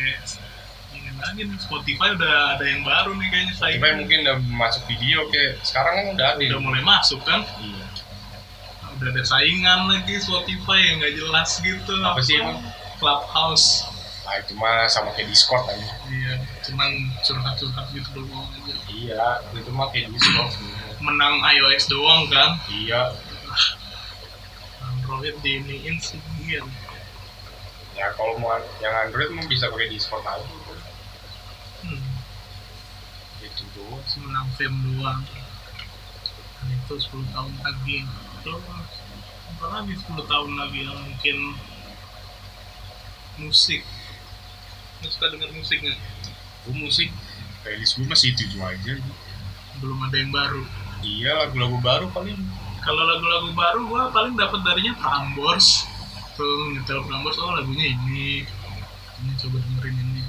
ini 0.98 1.10
lagi 1.22 1.42
nih 1.46 1.60
Spotify 1.62 2.18
udah 2.18 2.58
ada 2.58 2.66
yang 2.66 2.82
baru 2.82 3.14
nih 3.14 3.28
kayaknya 3.30 3.54
Spotify 3.54 3.78
saingan. 3.78 3.98
mungkin 4.02 4.18
udah 4.26 4.38
masuk 4.58 4.84
video 4.90 5.20
kayak 5.30 5.62
sekarang 5.62 5.94
kan 5.94 6.06
udah 6.18 6.28
ada. 6.34 6.42
Udah 6.42 6.62
mulai 6.62 6.82
masuk 6.82 7.22
kan? 7.22 7.46
Iya. 7.62 7.86
Udah 8.98 9.08
ada 9.14 9.24
saingan 9.26 9.80
lagi 9.86 10.18
Spotify 10.18 10.80
yang 10.82 10.96
nggak 11.06 11.14
jelas 11.14 11.50
gitu. 11.62 11.94
Apa 12.02 12.22
sih 12.26 12.42
emang? 12.42 12.58
Clubhouse. 12.98 13.86
Nah 14.26 14.42
itu 14.42 14.58
mah 14.58 14.90
sama 14.90 15.14
kayak 15.14 15.30
Discord 15.30 15.70
aja. 15.70 15.88
Iya 16.10 16.34
cuman 16.66 16.90
curhat-curhat 17.22 17.86
gitu 17.94 18.10
doang 18.18 18.50
aja. 18.58 18.74
Iya 18.90 19.26
itu 19.54 19.70
mah 19.70 19.94
kayak 19.94 20.10
Discord 20.10 20.58
menang 20.98 21.38
iOS 21.46 21.86
doang 21.86 22.26
kan? 22.34 22.58
Iya 22.74 23.14
Android 25.08 25.40
diiniin 25.40 25.96
sih 26.04 26.20
iya. 26.44 26.60
Ya 27.96 28.12
kalau 28.20 28.36
mau 28.44 28.60
yang 28.84 28.92
Android 29.08 29.32
mah 29.32 29.48
bisa 29.48 29.72
pakai 29.72 29.88
Discord 29.88 30.28
aja. 30.28 30.44
Hmm. 31.88 32.04
itu 33.40 33.64
doang. 33.72 34.04
Menang 34.20 34.48
film 34.60 34.76
doang. 34.84 35.24
Dan 36.60 36.68
itu 36.76 36.94
10 37.00 37.24
tahun 37.32 37.56
lagi. 37.64 38.04
Terus 38.44 38.64
apa 38.68 39.66
lagi 39.80 39.96
10 39.96 40.28
tahun 40.28 40.52
lagi 40.60 40.80
yang 40.84 41.00
mungkin 41.00 41.38
musik. 43.40 43.88
Lu 45.00 45.08
suka 45.08 45.32
denger 45.32 45.56
musik 45.56 45.80
nggak? 45.80 46.00
gue 46.68 46.76
musik 46.84 47.08
playlist 47.64 47.96
gue 47.96 48.04
masih 48.12 48.36
itu 48.36 48.44
itu 48.44 48.60
aja. 48.60 49.00
Belum 49.80 50.04
ada 50.04 50.20
yang 50.20 50.36
baru. 50.36 50.68
Iya 51.00 51.48
lagu-lagu 51.48 51.80
baru 51.80 52.06
paling 52.12 52.36
kalau 52.88 53.04
lagu-lagu 53.04 53.52
baru 53.52 53.82
gua 53.92 54.08
paling 54.16 54.40
dapat 54.40 54.64
darinya 54.64 54.96
Prambors 54.96 55.84
tuh 56.40 56.72
nyetel 56.72 57.04
Prambors 57.04 57.36
oh 57.44 57.52
lagunya 57.52 57.92
ini. 57.92 58.48
Ini 59.20 59.32
coba 59.44 59.60
dengerin 59.60 59.98
ini. 60.08 60.24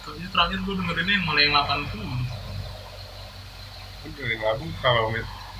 Terus 0.00 0.24
terakhir 0.32 0.64
gua 0.64 0.74
dengerinnya 0.80 1.20
yang 1.20 1.26
mulai 1.28 1.44
yang 1.44 1.60
80 1.60 2.00
Kan 4.00 4.10
dari 4.16 4.36
lagu 4.40 4.64
kalau 4.80 5.12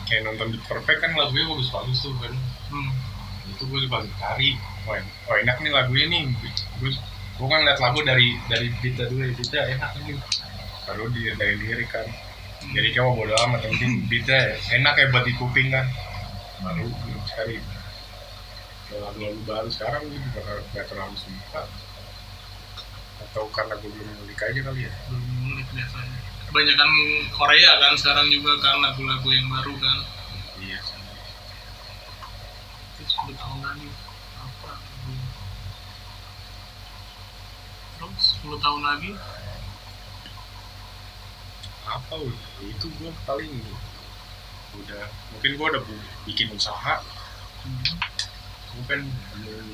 kayak 0.09 0.25
nonton 0.25 0.57
The 0.57 0.61
Perfect 0.65 0.99
kan 1.05 1.13
lagunya 1.21 1.53
bagus-bagus 1.53 2.01
tuh 2.01 2.17
kan. 2.17 2.33
Hmm. 2.73 2.91
itu 3.45 3.69
gue 3.69 3.81
suka 3.87 4.09
cari. 4.19 4.57
Oh, 4.89 4.97
oh 4.97 5.37
enak 5.37 5.61
nih 5.61 5.69
lagunya 5.69 6.07
nih. 6.09 6.23
Gue 6.81 6.97
gue 7.37 7.47
kan 7.47 7.61
liat 7.61 7.77
lagu 7.77 8.01
dari 8.01 8.41
dari 8.49 8.73
berita 8.81 9.05
dulu 9.05 9.21
dari 9.21 9.35
berita 9.37 9.59
enak 9.69 9.91
nih. 10.01 10.17
Baru 10.89 11.13
di 11.13 11.29
dari 11.37 11.55
lirik 11.61 11.93
kan 11.93 12.09
jadi 12.73 12.89
kayak 12.95 13.05
mau 13.05 13.19
bodo 13.19 13.35
amat 13.35 13.61
yang 13.67 13.75
penting 13.77 13.93
berita 14.09 14.37
enak 14.73 14.95
ya 14.97 15.07
buat 15.13 15.25
di 15.29 15.33
kuping 15.37 15.69
kan. 15.69 15.87
Baru 16.65 16.89
cari. 17.29 17.59
Lagu-lagu 18.95 19.41
baru 19.43 19.69
sekarang 19.69 20.07
gue 20.07 20.21
juga 20.23 20.41
nggak 20.73 20.87
terlalu 20.87 21.17
suka 21.19 21.63
atau 23.15 23.45
karena 23.51 23.75
gue 23.83 23.91
belum 23.91 24.09
ngulik 24.23 24.41
aja 24.41 24.61
kali 24.71 24.81
ya? 24.87 24.93
Belum 25.11 25.25
ngulik 25.45 25.69
biasanya. 25.75 26.19
Kebanyakan 26.49 26.91
Korea 27.35 27.73
kan 27.83 27.93
sekarang 27.99 28.27
juga 28.31 28.53
kan 28.63 28.79
lagu-lagu 28.79 29.29
yang 29.29 29.47
baru 29.51 29.75
kan. 29.83 29.99
Iya 30.63 30.79
itu 33.05 33.13
10 33.29 33.37
tahun 33.37 33.59
lagi 33.61 33.89
apa? 34.41 34.73
Terus 38.01 38.25
10 38.41 38.65
tahun 38.65 38.81
lagi 38.81 39.11
apa 41.95 42.15
udah 42.19 42.67
itu 42.67 42.87
gue 42.99 43.11
paling 43.23 43.55
udah 44.75 45.05
mungkin 45.31 45.51
gue 45.55 45.67
udah 45.71 45.83
bikin 46.27 46.51
usaha 46.51 46.99
hmm. 47.63 47.85
gue 48.75 48.85
kan 48.91 49.01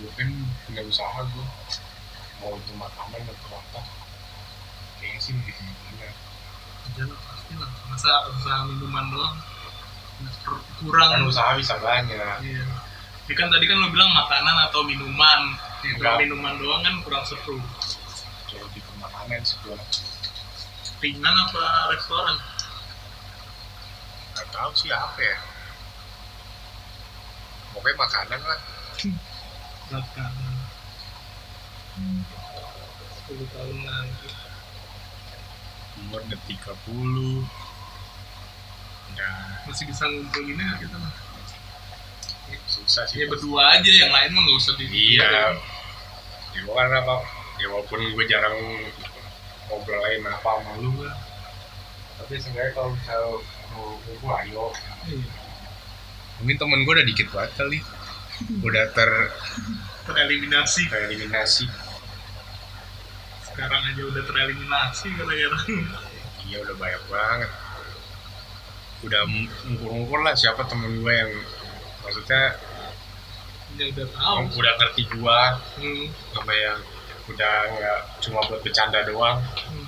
mungkin 0.04 0.28
punya 0.68 0.82
usaha 0.84 1.24
gue 1.24 1.46
mau 2.40 2.52
itu 2.56 2.72
makanan 2.76 3.22
atau 3.24 3.48
apa 3.56 3.80
kayaknya 5.00 5.20
sih 5.20 5.32
begitu 5.32 5.60
gimana 5.64 6.12
aja 6.84 7.02
lah 7.08 7.18
pasti 7.24 7.52
lah 7.56 7.70
masa 7.88 8.12
usaha 8.36 8.58
minuman 8.68 9.06
doang 9.08 9.36
kurang 10.84 11.08
kan 11.16 11.22
usaha 11.24 11.56
bisa 11.56 11.80
banyak 11.80 12.36
Iya. 12.44 12.68
Ini 13.30 13.38
kan 13.38 13.46
tadi 13.46 13.62
kan 13.70 13.78
lo 13.78 13.94
bilang 13.94 14.10
makanan 14.10 14.56
atau 14.66 14.82
minuman. 14.82 15.54
Enggak. 15.86 16.18
minuman 16.18 16.58
doang 16.58 16.82
kan 16.82 16.98
kurang 17.06 17.22
seru. 17.22 17.62
jadi 18.50 18.66
di 18.74 18.82
makanan 18.98 19.38
sih 19.46 19.54
Ringan 21.00 21.32
apa 21.34 21.64
restoran? 21.90 22.36
nggak 24.30 24.46
tahu 24.52 24.70
sih 24.72 24.88
apa 24.88 25.20
ya 25.20 25.36
pokoknya 27.72 27.96
makanan 27.98 28.40
lah 28.40 28.60
Makanan. 29.90 30.54
10 33.26 33.42
tahun 33.50 33.78
lagi. 33.82 34.28
umur 35.98 36.20
udah 36.22 36.40
30 36.46 37.42
udah 39.10 39.34
Masih 39.66 39.84
bisa 39.88 40.04
ngumpul 40.06 40.40
gini 40.40 40.62
nggak 40.62 40.78
kita 40.84 40.96
mah? 40.96 41.12
susah 42.66 43.02
sih 43.06 43.20
Ya 43.20 43.26
berdua 43.26 43.78
aja, 43.78 43.90
yang 43.90 44.10
lain 44.10 44.30
mah 44.32 44.42
nggak 44.42 44.58
usah 44.58 44.74
di 44.78 44.86
iya 44.86 45.26
ya 46.50 46.60
gue 46.60 46.74
kan 46.74 46.90
apa 46.92 47.14
ya 47.58 47.66
walaupun 47.70 47.98
gue 48.10 48.24
jarang 48.26 48.56
ngobrolin 49.70 50.22
apa 50.24 50.50
sama 50.52 50.72
lu 50.76 50.90
kan 50.98 51.14
tapi 52.18 52.34
sebenarnya 52.36 52.72
kalau 52.74 52.90
misalnya 52.92 53.38
mau 53.70 53.86
gue 53.96 54.32
ayo 54.44 54.66
Iya. 55.02 55.24
mungkin 56.36 56.56
temen 56.56 56.80
gue 56.82 56.92
udah 56.92 57.06
dikit 57.06 57.28
banget 57.30 57.52
kali 57.54 57.78
udah 58.60 58.84
ter 58.90 59.10
Tereliminasi. 60.02 60.82
tereliminasi 60.86 61.64
Sekarang 63.42 63.82
aja 63.84 64.02
udah 64.02 64.22
tereliminasi 64.22 65.06
gara-gara. 65.12 65.58
iya 66.42 66.56
udah 66.58 66.74
banyak 66.74 67.02
banget 67.06 67.50
udah 69.00 69.20
ngukur-ngukur 69.64 70.20
lah 70.20 70.34
siapa 70.34 70.64
temen 70.64 70.98
gue 70.98 71.14
yang 71.14 71.30
maksudnya 72.00 72.56
Ya 73.70 73.86
udah 73.88 74.06
tahu. 74.10 74.36
udah 74.52 74.72
ngerti 74.76 75.02
gue 75.06 75.40
Hmm. 75.78 76.06
sama 76.32 76.52
yang 76.52 76.80
udah 77.30 77.54
nggak 77.74 78.00
cuma 78.22 78.40
buat 78.46 78.60
bercanda 78.62 79.06
doang. 79.06 79.38
Hmm. 79.40 79.86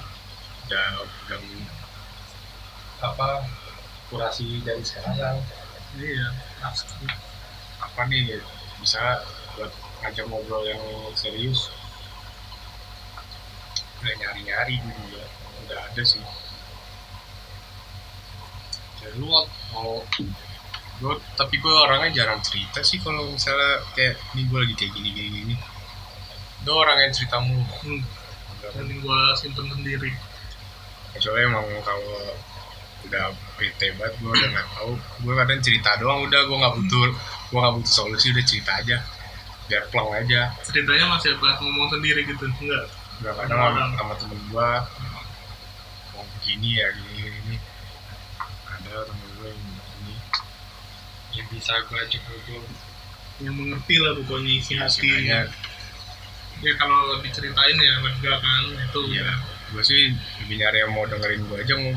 udah 0.62 0.86
udah 1.04 1.38
apa 3.02 3.44
kurasi 4.08 4.62
dari 4.62 4.80
sekarang. 4.80 5.42
Iya, 5.98 6.32
pasti. 6.62 7.04
apa 7.82 8.08
nih 8.08 8.40
bisa 8.80 9.20
buat 9.58 9.68
ngajak 10.00 10.24
ngobrol 10.30 10.64
yang 10.64 10.80
serius. 11.18 11.68
Udah 14.00 14.14
nyari-nyari 14.16 14.80
gue 14.80 14.94
juga 15.06 15.24
udah 15.66 15.78
ada 15.92 16.02
sih. 16.06 16.22
Jadi 19.02 19.18
lu 19.18 19.28
mau 19.74 20.00
gue 21.02 21.14
tapi 21.34 21.58
gue 21.58 21.74
orangnya 21.74 22.22
jarang 22.22 22.38
cerita 22.46 22.78
sih 22.86 23.02
kalau 23.02 23.26
misalnya 23.26 23.82
kayak 23.98 24.14
ini 24.32 24.46
gue 24.46 24.58
lagi 24.62 24.74
kayak 24.78 24.92
gini 24.94 25.10
gini 25.10 25.28
gini 25.42 25.54
gue 26.62 26.74
orang 26.74 26.96
yang 27.02 27.12
cerita 27.12 27.36
mulu 27.42 27.64
Hmm. 27.82 28.02
Dan 28.72 28.88
gue 28.88 29.20
simpen 29.36 29.66
sendiri. 29.68 30.10
kecuali 31.12 31.44
emang 31.44 31.66
kalau 31.84 32.32
udah 33.04 33.34
bete 33.60 33.92
banget 33.98 34.14
gue 34.16 34.30
udah 34.32 34.48
nggak 34.54 34.68
tahu 34.78 34.92
gue 34.96 35.34
kadang 35.36 35.60
cerita 35.60 35.90
doang 36.00 36.24
udah 36.24 36.40
gue 36.46 36.56
nggak 36.56 36.74
butuh 36.78 37.06
gue 37.50 37.58
nggak 37.58 37.74
butuh 37.76 37.92
solusi 37.92 38.32
udah 38.32 38.44
cerita 38.48 38.72
aja 38.80 38.96
biar 39.68 39.82
plong 39.92 40.10
aja 40.14 40.54
Ceritanya 40.64 41.06
masih 41.12 41.36
apa? 41.36 41.58
Ngomong 41.60 41.88
sendiri 41.92 42.24
gitu? 42.24 42.44
Enggak. 42.48 42.84
nggak 43.20 43.34
kadang 43.44 43.58
sama, 43.60 43.82
sama 43.98 44.14
temen 44.16 44.40
gue 44.48 44.68
mau 46.12 46.24
begini 46.38 46.68
ya 46.80 46.88
gini 46.96 47.22
gini, 47.28 47.56
ada 48.66 48.94
temen 49.04 49.28
gue 49.36 49.48
yang 49.52 49.62
begini 49.68 50.14
yang 51.36 51.46
bisa 51.52 51.72
gue 51.86 51.98
ajak 51.98 52.22
ngobrol 52.24 52.64
yang 53.42 53.54
mengerti 53.58 53.94
lah 54.00 54.12
pokoknya 54.16 54.50
isi 54.58 54.72
ya 54.78 54.86
hati 54.86 54.96
sebenarnya 54.96 55.38
ya 56.60 56.72
kalau 56.76 57.16
diceritain 57.24 57.74
ya 57.74 57.92
lega 57.98 58.32
kan 58.38 58.62
itu 58.70 59.00
iya. 59.08 59.24
udah 59.24 59.36
gue 59.72 59.82
sih 59.82 60.02
lebih 60.44 60.56
nyari 60.60 60.78
yang 60.84 60.92
mau 60.92 61.08
dengerin 61.08 61.42
gue 61.48 61.56
aja 61.58 61.74
mau 61.80 61.96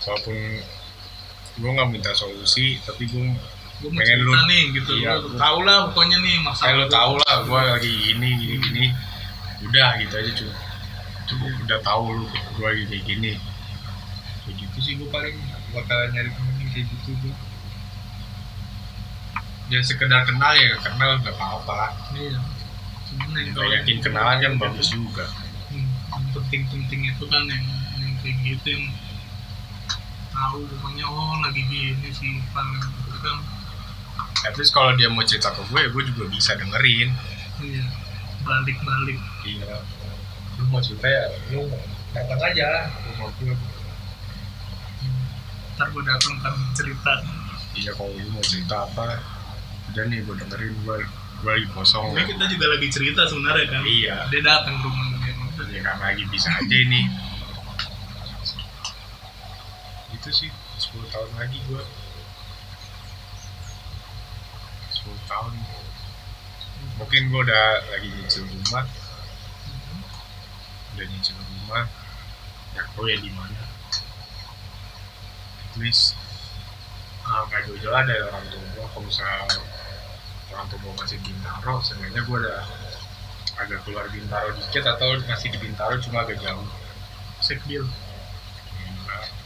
walaupun 0.00 0.36
gue 1.60 1.70
nggak 1.70 1.88
minta 1.88 2.10
solusi 2.12 2.82
tapi 2.82 3.06
gue 3.06 3.22
gue 3.80 3.88
Pengen 3.96 4.20
lu- 4.20 4.36
nih 4.44 4.76
gitu. 4.76 4.92
Iya, 5.00 5.24
lu 5.24 5.32
gua- 5.32 5.40
tau 5.40 5.58
lah 5.64 5.88
pokoknya 5.88 6.20
nih 6.20 6.36
masalah 6.44 6.74
lo 6.74 6.84
gua. 6.84 6.92
tau 6.92 7.12
lah 7.16 7.34
gue 7.40 7.60
lagi 7.70 7.92
gini 7.96 8.28
gini 8.36 8.56
gini 8.60 8.84
udah 9.64 9.88
gitu 10.00 10.14
aja 10.20 10.30
cukup. 10.36 10.56
Cukup 11.24 11.52
udah 11.64 11.78
tahu 11.80 12.04
lu 12.12 12.24
gue 12.28 12.66
lagi 12.68 12.84
kayak 12.92 13.04
gini. 13.08 13.32
Kayak 14.44 14.54
gitu 14.60 14.78
sih 14.84 14.92
gue 15.00 15.08
paling 15.08 15.32
bakal 15.72 15.96
nyari 16.12 16.28
temen 16.28 16.54
yang 16.60 16.70
kayak 16.76 16.86
gitu 16.92 17.10
gue 17.24 17.34
ya 19.70 19.78
sekedar 19.80 20.26
kenal 20.26 20.52
ya 20.52 20.76
kenal 20.82 21.16
nggak 21.16 21.32
apa-apa. 21.32 21.94
Iya 22.20 22.36
yang 23.18 23.54
Kalau 23.54 23.70
yakin 23.74 23.96
kenalan 23.98 24.38
kan 24.38 24.54
bagus 24.58 24.88
juga. 24.94 25.26
Hmm, 25.70 25.86
penting-penting 26.34 27.10
itu 27.10 27.24
kan 27.26 27.42
yang, 27.46 27.64
yang 27.98 28.12
kayak 28.22 28.36
gitu 28.42 28.66
yang 28.74 28.86
tahu 30.30 30.62
pokoknya 30.66 31.04
oh 31.10 31.36
lagi 31.42 31.62
gini 31.68 32.08
sih 32.14 32.38
paling 32.54 32.80
itu 32.80 33.18
kan 33.20 33.36
at 34.48 34.54
least 34.56 34.72
kalau 34.72 34.94
dia 34.96 35.10
mau 35.12 35.20
cerita 35.26 35.52
ke 35.52 35.62
gue 35.68 35.82
gue 35.90 36.02
juga 36.14 36.24
bisa 36.32 36.54
dengerin. 36.56 37.10
Iya 37.60 37.84
balik-balik. 38.40 39.18
Iya. 39.44 39.84
Lu 40.56 40.64
mau 40.72 40.80
cerita 40.80 41.06
ya 41.06 41.24
lu 41.52 41.68
datang 42.10 42.40
aja 42.40 42.68
rumah 43.04 43.30
gue 43.38 43.54
Hmm. 45.00 45.24
ntar 45.76 45.88
gue 45.92 46.02
datang 46.04 46.34
kan 46.44 46.54
cerita. 46.76 47.14
Iya 47.76 47.90
kalau 47.96 48.12
lu 48.12 48.28
mau 48.32 48.44
cerita 48.44 48.84
apa 48.84 49.20
udah 49.92 50.04
nih 50.06 50.18
gue 50.22 50.34
dengerin 50.40 50.74
gue 50.86 50.96
gue 51.40 51.50
lagi 51.56 51.68
kosong. 51.72 52.12
Ini 52.12 52.24
kita 52.28 52.44
juga 52.52 52.66
lagi 52.76 52.88
cerita 52.92 53.22
sebenarnya 53.24 53.66
kan. 53.72 53.82
Iya. 53.84 54.16
Dia 54.28 54.42
datang 54.44 54.76
ke 54.76 54.84
rumah 54.84 55.10
ya 55.70 55.80
karena 55.86 56.04
lagi 56.12 56.24
bisa 56.28 56.48
aja 56.52 56.76
ini. 56.76 57.02
Itu 60.12 60.28
sih 60.28 60.50
10 60.52 61.08
tahun 61.08 61.30
lagi 61.40 61.58
gue 61.64 61.82
10 65.00 65.30
tahun. 65.30 65.52
Mungkin 67.00 67.22
gue 67.32 67.40
udah 67.40 67.66
lagi 67.88 68.08
nyicil 68.12 68.44
rumah. 68.44 68.84
Udah 70.96 71.04
nyicil 71.08 71.36
rumah. 71.38 71.88
Ya 72.76 72.82
gue 72.84 73.06
ya 73.08 73.16
di 73.16 73.30
mana. 73.32 73.62
At 75.70 75.74
least 75.80 76.18
ah, 77.24 77.46
nggak 77.48 77.64
jauh-jauh 77.70 77.94
ada 77.94 78.14
orang 78.28 78.44
tua 78.52 78.64
gue 78.74 78.84
kalau 78.90 79.06
misalnya 79.06 79.79
orang 80.50 80.66
tua 80.68 80.78
gue 80.82 80.92
masih 80.98 81.18
Bintaro 81.22 81.74
seenggaknya 81.82 82.20
gue 82.26 82.36
udah 82.42 82.60
agak 83.60 83.78
keluar 83.86 84.04
Bintaro 84.10 84.50
dikit 84.56 84.84
atau 84.86 85.18
masih 85.26 85.48
di 85.52 85.58
Bintaro 85.58 85.94
cuma 86.02 86.26
agak 86.26 86.38
jauh. 86.42 86.66
Sekbil 87.40 87.84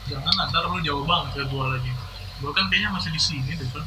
jangan 0.05 0.53
ntar 0.53 0.69
lu 0.69 0.77
jauh 0.85 1.01
banget 1.01 1.41
ke 1.41 1.43
gue 1.49 1.65
lagi. 1.65 1.91
Gue 2.37 2.51
kan 2.53 2.69
kayaknya 2.69 2.93
masih 2.93 3.09
di 3.09 3.21
sini 3.21 3.51
deh 3.57 3.69
kan 3.73 3.85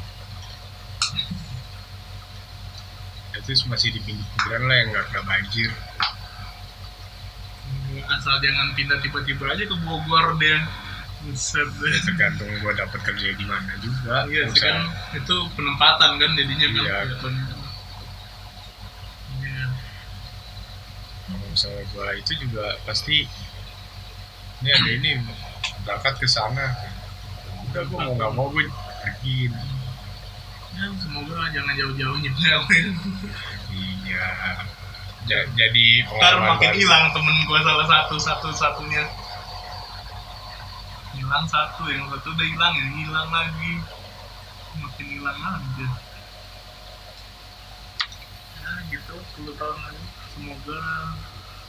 itu 3.39 3.65
masih 3.71 3.89
di 3.95 3.99
pinggir-pinggiran 4.03 4.61
lah 4.67 4.75
yang 4.77 4.87
nggak 4.93 5.05
nggak 5.09 5.25
banjir. 5.25 5.71
Asal 8.09 8.35
jangan 8.43 8.73
pindah 8.75 8.99
tiba-tiba 9.01 9.45
aja 9.49 9.63
ke 9.65 9.75
Bogor 9.81 10.37
deh. 10.37 10.49
Ya, 10.49 10.59
tergantung 12.01 12.47
gue 12.49 12.73
dapet 12.73 12.99
kerja 13.03 13.27
di 13.33 13.43
mana 13.43 13.71
juga 13.77 14.23
Iya 14.25 14.43
sih 14.47 14.59
kan 14.59 14.75
Misalnya- 14.79 14.91
itu 15.13 15.35
penempatan 15.53 16.11
kan 16.15 16.29
jadinya 16.33 16.65
kan 16.65 16.79
Iya. 16.79 16.95
kelihatannya. 17.03 17.45
Iya. 19.39 19.65
kalau 21.27 21.47
misalnya 21.47 21.83
gue 21.85 22.07
itu 22.17 22.31
juga 22.39 22.65
pasti 22.81 23.17
ini 24.59 24.69
ada 24.69 24.89
ini 24.89 25.09
berangkat 25.83 26.13
ke 26.17 26.27
sana 26.27 26.65
udah 27.69 27.83
gue 27.83 27.97
mau 27.97 28.13
nggak 28.15 28.31
mau 28.33 28.47
gue 28.49 28.65
pergi 29.01 29.51
Ya, 30.71 30.87
semoga 30.95 31.43
jangan 31.51 31.75
jauh-jauh 31.75 32.17
juga. 32.17 32.55
iya 33.67 34.27
Ja- 35.27 35.49
jadi 35.51 35.85
Ntar 36.07 36.39
makin 36.39 36.71
hilang 36.73 37.11
temen 37.11 37.35
gue 37.43 37.59
salah 37.59 37.83
satu 37.85 38.15
satu 38.15 38.47
satunya. 38.49 39.03
Hilang 41.29 41.45
satu, 41.45 41.85
yang 41.85 42.09
satu 42.09 42.33
udah 42.33 42.41
hilang, 42.41 42.73
yang 42.73 42.89
hilang 43.05 43.29
lagi. 43.29 43.73
Makin 44.81 45.07
hilang 45.13 45.37
aja. 45.37 45.87
Ya 48.57 48.71
gitu, 48.89 49.13
10 49.37 49.53
tahun 49.53 49.77
lagi. 49.77 50.03
Semoga 50.33 50.79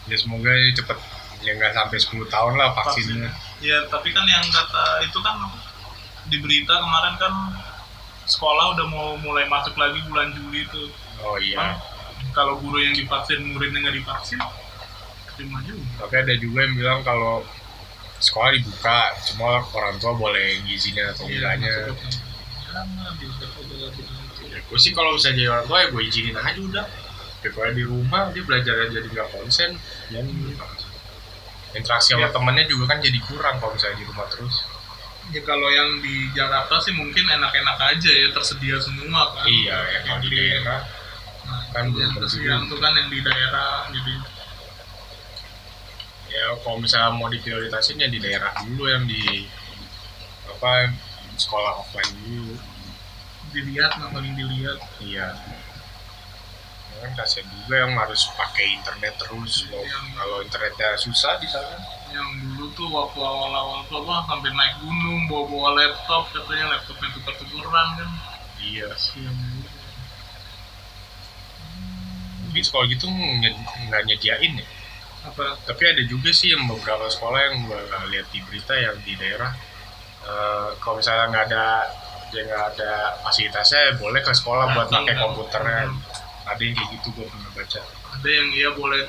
ya 0.08 0.16
semoga 0.16 0.48
ya 0.48 0.72
cepet 0.72 0.98
ya 1.44 1.52
nggak 1.60 1.76
sampai 1.76 1.98
10 2.00 2.24
tahun 2.26 2.54
lah 2.56 2.72
vaksinnya 2.72 3.30
Ya, 3.60 3.84
tapi 3.92 4.08
kan 4.10 4.24
yang 4.24 4.42
kata 4.48 5.04
itu 5.04 5.18
kan 5.20 5.36
di 6.24 6.40
berita 6.40 6.72
kemarin 6.80 7.20
kan 7.20 7.34
sekolah 8.24 8.72
udah 8.74 8.86
mau 8.88 9.12
mulai 9.20 9.44
masuk 9.44 9.76
lagi 9.76 10.00
bulan 10.08 10.32
Juli 10.32 10.64
itu. 10.64 10.88
oh 11.20 11.36
iya 11.36 11.76
Kalau 12.32 12.56
guru 12.56 12.80
yang 12.80 12.96
divaksin, 12.96 13.44
muridnya 13.52 13.84
nggak 13.84 13.96
divaksin, 14.00 14.40
terima 15.36 15.60
juga. 15.68 15.84
tapi 16.00 16.14
ada 16.16 16.34
juga 16.40 16.58
yang 16.64 16.74
bilang 16.80 17.00
kalau 17.04 17.44
sekolah 18.20 18.52
dibuka 18.52 19.16
cuma 19.24 19.64
orang 19.72 19.96
tua 19.96 20.12
boleh 20.12 20.60
ngizinin 20.68 21.08
atau 21.08 21.24
enggaknya. 21.24 21.72
ya 24.50 24.58
gue 24.60 24.78
sih 24.78 24.92
kalau 24.94 25.16
bisa 25.16 25.32
jadi 25.34 25.50
orang 25.50 25.66
tua 25.66 25.78
ya 25.82 25.88
gue 25.90 26.02
izinin 26.04 26.36
aja 26.36 26.60
udah. 26.60 26.86
Daripada 27.40 27.72
di 27.72 27.84
rumah 27.88 28.28
dia 28.36 28.44
belajar 28.44 28.74
jadi 28.92 29.08
nggak 29.08 29.28
konsen. 29.32 29.72
Dan 30.12 30.24
interaksi 31.72 32.12
sama 32.12 32.26
Ya. 32.28 32.34
temennya 32.34 32.64
juga 32.68 32.84
kan 32.92 32.98
jadi 33.00 33.18
kurang 33.24 33.56
kalau 33.62 33.72
misalnya 33.72 33.96
di 34.02 34.06
rumah 34.06 34.26
terus. 34.28 34.54
Ya 35.30 35.40
kalau 35.46 35.70
yang 35.70 36.02
di 36.02 36.26
Jakarta 36.34 36.74
sih 36.82 36.90
mungkin 36.92 37.22
enak-enak 37.24 37.78
aja 37.78 38.10
ya 38.10 38.28
tersedia 38.34 38.76
semua 38.82 39.30
kan. 39.32 39.46
iya 39.46 39.78
ya 39.96 39.98
kalau 40.04 40.20
di 40.26 40.30
daerah. 40.34 40.80
Nah, 41.46 41.62
kan 41.72 41.84
yang 41.88 41.94
belum 41.94 42.10
tersedia 42.20 42.58
itu 42.58 42.76
kan 42.76 42.92
yang 42.98 43.08
di 43.08 43.18
daerah 43.22 43.86
gitu. 43.94 44.10
Ya 46.30 46.54
kalau 46.62 46.78
misalnya 46.78 47.10
mau 47.12 47.26
diprioritasin 47.26 47.98
ya 47.98 48.06
di 48.06 48.18
daerah 48.18 48.54
dulu 48.62 48.86
yang 48.86 49.04
di 49.04 49.46
apa 50.46 50.94
sekolah 51.34 51.72
offline 51.76 52.10
dulu 52.20 52.54
Dilihat, 53.50 53.98
nah 53.98 54.06
paling 54.08 54.38
dilihat. 54.38 54.78
iya 55.02 55.34
Ya 56.90 56.96
kan 57.02 57.12
kasihan 57.16 57.50
juga 57.50 57.82
yang 57.82 57.98
harus 57.98 58.30
pakai 58.30 58.78
internet 58.78 59.18
terus 59.18 59.66
Kalau- 59.66 59.82
Yang- 59.82 60.10
kalau 60.14 60.36
internetnya 60.38 60.88
susah 60.96 61.34
di 61.36 61.48
sana 61.48 61.74
Yang 62.10 62.28
dulu 62.46 62.64
tuh 62.72 62.88
waktu 62.88 63.18
awal-awal 63.18 63.82
tuh 63.84 63.98
apa 64.00 64.26
sampai 64.28 64.50
naik 64.52 64.74
gunung 64.78 65.26
bawa-bawa 65.26 65.68
laptop 65.76 66.30
katanya 66.30 66.76
laptopnya 66.76 67.08
tukar-tukeran 67.10 67.88
kan. 67.96 68.10
iya 68.60 68.86
juga. 68.94 69.30
mungkin 72.40 72.62
sekolah 72.62 72.86
gitu 72.86 73.06
nggak 73.86 74.02
nyediain 74.04 74.52
ya 74.58 74.66
Apa? 75.20 75.60
Tapi 75.68 75.82
ada 75.84 76.02
juga 76.08 76.32
sih 76.32 76.52
yang 76.52 76.64
beberapa 76.64 77.04
sekolah 77.04 77.38
yang 77.40 77.54
gue 77.68 77.80
lihat 78.16 78.26
di 78.32 78.40
berita 78.48 78.72
yang 78.72 78.96
di 79.04 79.12
daerah 79.20 79.52
eh, 80.24 80.68
kalau 80.80 80.96
misalnya 80.96 81.28
nggak 81.28 81.44
ada 81.52 81.64
dia 82.30 82.46
nggak 82.46 82.64
ada 82.74 82.92
fasilitasnya 83.26 83.98
boleh 83.98 84.22
ke 84.22 84.32
sekolah 84.32 84.72
buat 84.72 84.88
Datang 84.88 85.04
pakai 85.04 85.16
komputernya. 85.18 85.82
Ada 86.46 86.60
yang 86.62 86.74
kayak 86.78 86.88
gitu 86.98 87.08
gue 87.14 87.26
pernah 87.26 87.50
baca. 87.52 87.80
Ada 88.16 88.28
yang 88.30 88.48
iya 88.54 88.70
boleh 88.72 89.02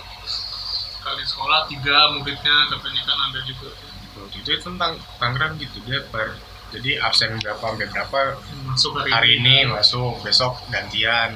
kali 1.02 1.24
sekolah 1.26 1.60
tiga 1.65 1.95
muridnya 2.17 2.56
katanya 2.69 3.02
kan 3.08 3.17
ada 3.32 3.39
juga. 3.45 3.69
Waktu 4.12 4.38
itu 4.43 4.52
tentang 4.60 5.00
Tangerang 5.17 5.56
gitu 5.58 5.80
dia 5.88 6.04
per 6.12 6.36
jadi 6.71 7.04
absen 7.04 7.36
berapa 7.39 7.60
sampai 7.60 7.88
berapa 7.91 8.19
masuk 8.63 8.95
hari, 8.95 9.12
hari 9.12 9.32
ini 9.39 9.67
masuk 9.67 10.19
besok 10.24 10.60
gantian. 10.71 11.36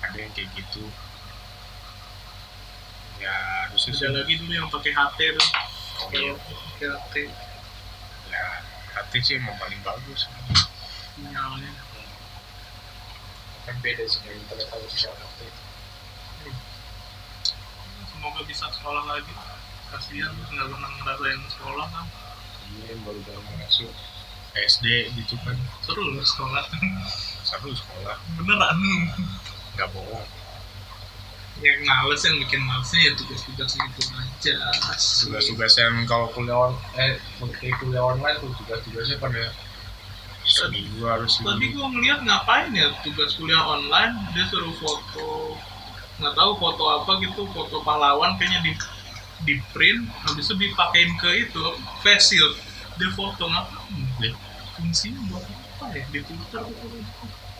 Ada 0.00 0.16
yang 0.16 0.32
kayak 0.32 0.48
gitu 0.56 0.84
ya 3.22 3.34
harusnya 3.70 3.94
ada 4.10 4.26
lagi 4.26 4.34
dulu 4.42 4.52
yang 4.52 4.66
pakai 4.66 4.90
HT 4.90 5.18
tuh. 5.38 5.48
Oh, 6.02 6.08
iya. 6.10 6.34
pakai 6.74 6.86
HT 6.90 7.14
ya 8.32 8.44
hati 8.98 9.18
sih 9.22 9.38
emang 9.38 9.54
paling 9.62 9.78
bagus. 9.86 10.26
Sinyalnya 11.14 11.70
kan 13.62 13.76
beda 13.78 14.02
sih 14.10 14.18
dengan 14.26 14.42
internet 14.42 14.66
kalau 14.74 14.86
bisa 14.90 15.08
hati 15.14 15.46
semoga 18.10 18.40
bisa 18.46 18.66
sekolah 18.70 19.02
lagi. 19.06 19.34
Kasihan 19.90 20.30
nggak 20.30 20.66
pernah 20.70 20.90
ngerasain 20.98 21.42
sekolah 21.52 21.86
kan? 21.90 22.06
Ini 22.72 22.96
yang 22.96 23.00
baru-baru 23.02 23.42
masuk 23.58 23.92
SD 24.54 25.10
gitu 25.18 25.34
kan. 25.42 25.58
Seru 25.82 26.06
loh 26.06 26.22
sekolah. 26.22 26.64
Seru 27.42 27.70
sekolah. 27.74 28.16
Beneran. 28.38 28.78
Nggak 29.74 29.90
bohong 29.94 30.41
yang 31.62 31.80
males 31.86 32.22
yang 32.26 32.36
bikin 32.42 32.60
malesnya 32.66 33.00
ya 33.06 33.12
tugas-tugasnya 33.14 33.82
itu 33.86 34.02
aja. 34.18 34.56
Tugas-tugas 34.98 35.72
yang 35.78 35.94
kalau 36.10 36.26
kuliah 36.34 36.58
on 36.58 36.74
eh 36.98 37.16
kayak 37.38 37.78
kuliah 37.78 38.02
online 38.02 38.36
tuh 38.42 38.50
tugas-tugasnya 38.58 39.16
pada 39.22 39.54
seminggu 40.42 41.06
harus 41.06 41.38
tapi 41.38 41.70
gue 41.70 41.86
ngeliat 41.86 42.26
ngapain 42.26 42.74
ya 42.74 42.90
tugas 43.06 43.38
kuliah 43.38 43.62
online 43.62 44.10
dia 44.34 44.42
suruh 44.50 44.74
foto 44.74 45.54
nggak 46.18 46.34
tahu 46.34 46.58
foto 46.58 46.82
apa 46.98 47.22
gitu 47.22 47.46
foto 47.54 47.78
pahlawan 47.86 48.34
kayaknya 48.36 48.60
di 48.66 48.72
di 49.42 49.54
print 49.74 50.06
habis 50.22 50.50
itu 50.50 50.54
dipakein 50.54 51.10
ke 51.18 51.46
itu 51.46 51.62
face 52.02 52.34
shield. 52.34 52.54
Dia 52.98 53.10
foto 53.14 53.50
ngapain 53.50 54.02
Nih. 54.22 54.34
fungsinya 54.78 55.18
buat 55.30 55.42
apa 55.42 55.84
ya? 55.98 56.04
Di 56.10 56.20
Twitter 56.22 56.62
gitu 56.70 56.86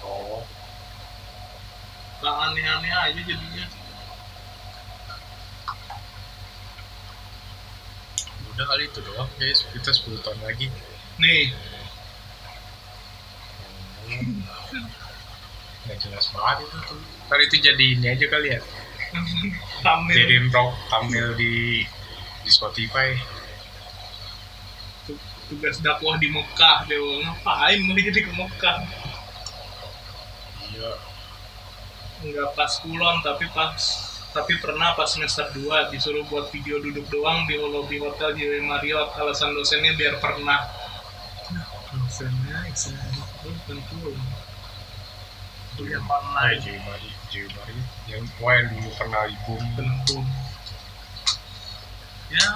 oh. 0.06 0.46
Gak 2.22 2.34
aneh-aneh 2.50 2.92
aja 2.94 3.18
jadinya 3.18 3.66
udah 8.52 8.66
kali 8.68 8.84
itu 8.84 9.00
doang 9.00 9.30
guys 9.40 9.64
kita 9.72 9.90
10 9.90 10.20
tahun 10.20 10.40
lagi. 10.44 10.66
Nih. 11.20 11.52
Hmm. 14.12 14.44
nggak 15.82 15.98
jelas 15.98 16.30
banget 16.30 16.68
itu 16.68 16.78
tuh. 16.86 17.00
Ntar 17.26 17.38
itu 17.42 17.56
jadi 17.58 17.84
ini 17.96 18.06
aja 18.12 18.26
kali 18.28 18.48
ya. 18.54 18.60
Thumbnail. 19.82 20.16
Jadiin 20.16 20.46
rock 20.52 20.72
thumbnail 20.92 21.32
di 21.34 21.84
di 22.44 22.50
Spotify. 22.52 23.16
Tu- 25.08 25.26
tugas 25.48 25.80
dakwah 25.80 26.20
di 26.20 26.28
Mekah 26.28 26.86
deh 26.86 27.00
ngapain 27.00 27.78
mau 27.82 27.96
jadi 27.96 28.20
ke 28.20 28.32
Mekah? 28.36 28.76
Iya. 30.70 30.92
Nggak 32.22 32.48
pas 32.54 32.72
kulon 32.84 33.16
tapi 33.24 33.48
pas 33.50 34.11
tapi 34.32 34.56
pernah 34.64 34.96
pas 34.96 35.04
semester 35.04 35.44
2 35.52 35.92
disuruh 35.92 36.24
buat 36.24 36.48
video 36.48 36.80
duduk 36.80 37.04
doang 37.12 37.44
di 37.44 37.60
lobby 37.60 38.00
hotel 38.00 38.32
di 38.32 38.48
Marriott 38.64 39.12
alasan 39.20 39.52
dosennya 39.52 39.92
biar 39.92 40.16
pernah. 40.18 40.56
Dosennya 41.92 42.64
Islam 42.72 43.12
tentu. 43.68 44.16
Kuliah 45.76 46.00
online 46.04 46.60
Jay 46.60 46.76
Mari 46.84 47.12
Jay 47.32 47.48
Mari 47.48 47.80
yang 48.08 48.24
wah 48.40 48.52
yang 48.56 48.72
dulu 48.72 48.88
pernah 48.96 49.22
ibu. 49.28 49.54
Tentu. 49.76 50.18
Ya 52.32 52.48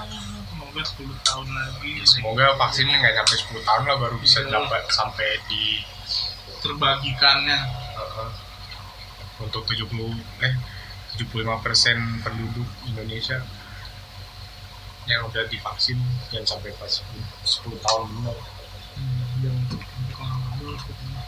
semoga 0.48 0.80
10 0.80 1.12
tahun 1.28 1.48
lagi. 1.52 1.92
Semoga 2.08 2.56
vaksinnya 2.56 2.96
nggak 3.04 3.14
sampai 3.20 3.36
10 3.60 3.68
tahun 3.68 3.82
lah 3.84 3.96
baru 4.00 4.16
bisa 4.24 4.40
Iya. 4.40 4.56
dapat 4.56 4.82
sampai 4.88 5.28
di 5.52 5.84
terbagikannya. 6.64 7.58
Uh, 7.96 8.32
untuk 9.36 9.68
70 9.68 10.16
eh 10.40 10.54
75 11.14 11.64
persen 11.64 11.96
penduduk 12.20 12.66
Indonesia 12.90 13.38
yang 15.06 15.22
udah 15.30 15.46
divaksin 15.46 16.02
jangan 16.34 16.58
sampai 16.58 16.74
pas 16.74 16.90
10 16.90 17.78
tahun 17.78 18.06
ketemu 19.36 21.20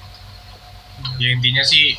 ya 1.22 1.28
intinya 1.30 1.62
sih 1.62 1.94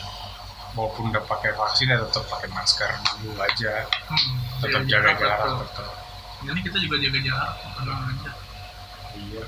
walaupun 0.75 1.09
udah 1.09 1.23
pakai 1.23 1.55
vaksin 1.55 1.89
ya 1.89 1.97
tetap 2.03 2.27
pakai 2.29 2.49
masker 2.51 2.89
dulu 3.23 3.39
aja. 3.41 3.87
Hmm, 3.89 4.37
tetap 4.61 4.81
ya, 4.85 4.99
jaga 4.99 5.11
jarak 5.17 5.49
tetap 5.65 5.99
ini 6.39 6.59
kita 6.63 6.77
juga 6.79 6.95
jaga 7.03 7.19
jarak 7.19 7.53
tenang 7.75 8.01
aja. 8.15 8.31
Iya. 9.19 9.43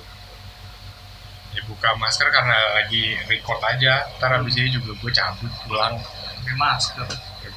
Ya 1.51 1.61
buka 1.67 1.89
masker 1.99 2.27
karena 2.31 2.57
lagi 2.79 3.15
record 3.27 3.59
aja. 3.63 4.07
Ntar 4.19 4.43
abis 4.43 4.55
ini 4.59 4.69
juga 4.75 4.91
gue 4.95 5.11
cabut 5.11 5.51
pulang. 5.67 5.95
Pakai 6.41 6.55
masker 6.59 7.07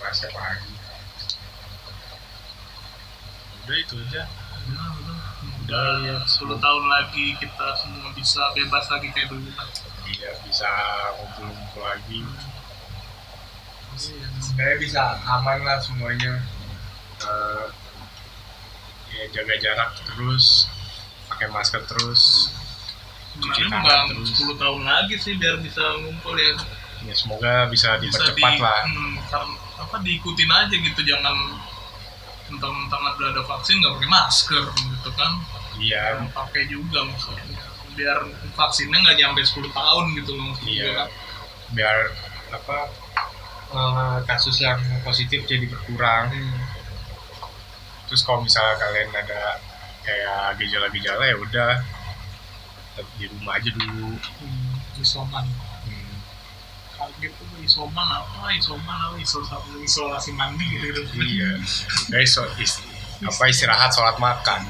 masker 0.04 0.32
lagi. 0.36 0.74
Udah 3.64 3.76
itu 3.80 3.94
aja. 4.04 4.22
Udah 4.68 4.88
udah. 5.00 5.18
Udah, 5.64 5.88
ya. 6.04 6.16
10 6.20 6.60
tahun 6.60 6.84
lagi 6.92 7.26
kita 7.40 7.68
semua 7.80 8.12
bisa 8.12 8.52
bebas 8.52 8.84
lagi 8.92 9.08
kayak 9.16 9.32
dulu 9.32 9.48
iya 10.04 10.30
bisa 10.44 10.68
ngumpul-ngumpul 11.16 11.80
lagi. 11.80 12.20
Iya. 13.94 14.26
sebenarnya 14.42 14.76
bisa 14.82 15.02
aman 15.24 15.58
lah 15.64 15.78
semuanya. 15.80 16.42
Eh, 17.24 17.66
ya 19.14 19.24
jaga 19.30 19.54
jarak 19.56 19.90
terus 20.02 20.66
pakai 21.30 21.46
masker 21.48 21.80
terus 21.86 22.52
Cuci 23.38 23.66
tangan 23.66 24.10
terus. 24.10 24.30
10 24.36 24.54
tahun 24.58 24.82
lagi 24.86 25.14
sih 25.18 25.34
biar 25.38 25.58
bisa 25.58 25.82
ngumpul 26.02 26.36
ya. 26.36 26.52
Ya 27.04 27.14
semoga 27.14 27.66
bisa 27.70 27.98
bisa 27.98 27.98
di 27.98 28.10
dipercepat 28.10 28.54
lah. 28.60 28.82
hmm, 28.86 29.14
apa 29.84 30.00
diikutin 30.00 30.50
aja 30.50 30.72
gitu 30.74 31.00
jangan 31.04 31.36
mentang-mentang 32.48 33.02
ada 33.04 33.24
ada 33.32 33.42
vaksin 33.44 33.80
nggak 33.80 33.94
pakai 34.00 34.10
masker 34.10 34.64
gitu 34.72 35.10
kan. 35.12 35.32
Iya. 35.76 36.24
Pakai 36.30 36.64
juga 36.66 37.04
maksudnya. 37.04 37.44
Biar 37.94 38.18
vaksinnya 38.52 38.98
nggak 39.00 39.16
nyampe 39.20 39.40
10 39.44 39.70
tahun 39.70 40.04
gitu 40.18 40.32
loh 40.34 40.52
Iya. 40.64 41.06
biar 41.74 41.96
apa 42.52 42.78
eh, 43.74 44.16
kasus 44.24 44.62
yang 44.62 44.78
positif 45.02 45.42
jadi 45.44 45.66
berkurang. 45.66 46.30
Hmm. 46.30 46.62
terus 48.04 48.20
kalau 48.20 48.44
misalnya 48.44 48.76
kalian 48.78 49.10
ada 49.10 49.58
kayak 50.04 50.60
gejala-gejala 50.60 51.24
ya 51.24 51.34
udah 51.40 51.72
di 53.18 53.26
rumah 53.26 53.56
aja 53.58 53.72
dulu. 53.74 54.12
Hmm, 54.14 55.00
isoman 55.00 55.48
Hmm, 55.82 56.14
kaget 56.94 57.32
tuh 57.34 57.46
isoman 57.74 58.06
apa 58.06 58.54
isoman 58.54 58.98
apa 59.02 59.18
isolasi, 59.18 59.82
isolasi 59.82 60.30
mandi 60.38 60.62
gitu 60.78 61.02
iya. 61.18 61.58
Guys 62.06 62.38
so, 62.38 62.46
is- 62.62 62.78
apa 63.18 63.42
istirahat 63.50 63.90
sholat 63.90 64.14
makan. 64.22 64.62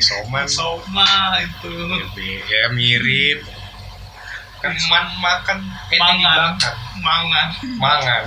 Isoman. 0.00 0.48
Soma 0.48 1.36
itu 1.36 1.68
ya, 2.16 2.40
ya 2.48 2.62
mirip. 2.72 3.44
Kan 4.64 4.72
man 4.88 5.04
makan 5.20 5.58
mangan. 6.00 6.56
mangan. 7.04 7.48
Mangan. 7.76 8.22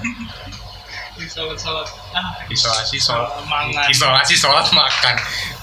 Isolat 1.18 1.58
sholat 1.58 1.90
ah. 2.14 2.38
Isolasi 2.54 3.02
sholat. 3.02 3.34
Mangan. 3.50 3.90
Isolasi 3.90 4.38
sholat 4.38 4.70
makan. 4.70 5.16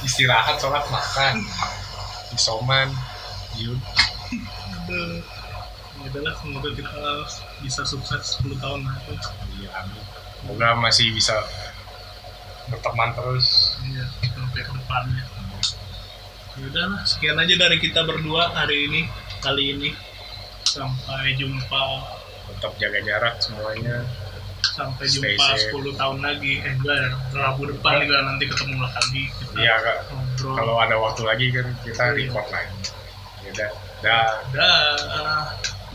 Istirahat 0.02 0.58
sholat 0.58 0.82
makan. 0.90 1.46
Isoman. 2.34 2.90
Aduh. 3.54 3.78
Udahlah 6.10 6.34
semoga 6.42 6.68
kita 6.74 6.90
bisa 7.62 7.82
sukses 7.86 8.42
10 8.42 8.58
tahun 8.58 8.82
lagi 8.82 9.14
iya 9.62 9.70
amin. 9.78 10.02
Semoga 10.40 10.68
masih 10.78 11.14
bisa 11.14 11.36
berteman 12.66 13.14
terus. 13.14 13.78
Iya 13.86 14.04
sampai 14.26 14.62
ke 14.62 14.72
depannya. 14.74 15.24
Ya 16.58 16.64
udahlah 16.66 17.00
sekian 17.06 17.38
aja 17.38 17.54
dari 17.56 17.76
kita 17.78 18.02
berdua 18.02 18.50
hari 18.52 18.90
ini 18.90 19.00
kali 19.38 19.78
ini. 19.78 19.90
Sampai 20.66 21.34
jumpa. 21.38 21.82
Tetap 22.50 22.72
jaga 22.82 23.00
jarak 23.06 23.34
semuanya. 23.38 24.02
Sampai 24.60 25.06
Stay 25.08 25.34
jumpa 25.38 25.44
safe. 25.56 25.72
10 25.72 25.94
tahun 26.00 26.18
lagi. 26.20 26.54
Eh 26.62 26.74
enggak 26.74 26.96
ya 26.98 27.10
Rabu 27.38 27.62
depan 27.70 28.02
juga 28.02 28.16
nanti 28.26 28.44
ketemu 28.50 28.74
lagi. 28.82 29.22
Kita 29.30 29.54
iya 29.56 29.74
kak. 29.78 29.96
ngobrol. 30.10 30.54
Kalau 30.58 30.74
ada 30.80 30.96
waktu 30.98 31.22
lagi 31.24 31.46
kan 31.54 31.66
kita 31.86 32.02
Iya. 32.10 32.16
record 32.18 32.48
lagi 32.50 32.76
ya 33.40 33.50
udah. 33.56 33.70
Dah 34.00 34.28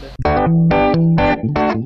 dah 0.02 1.86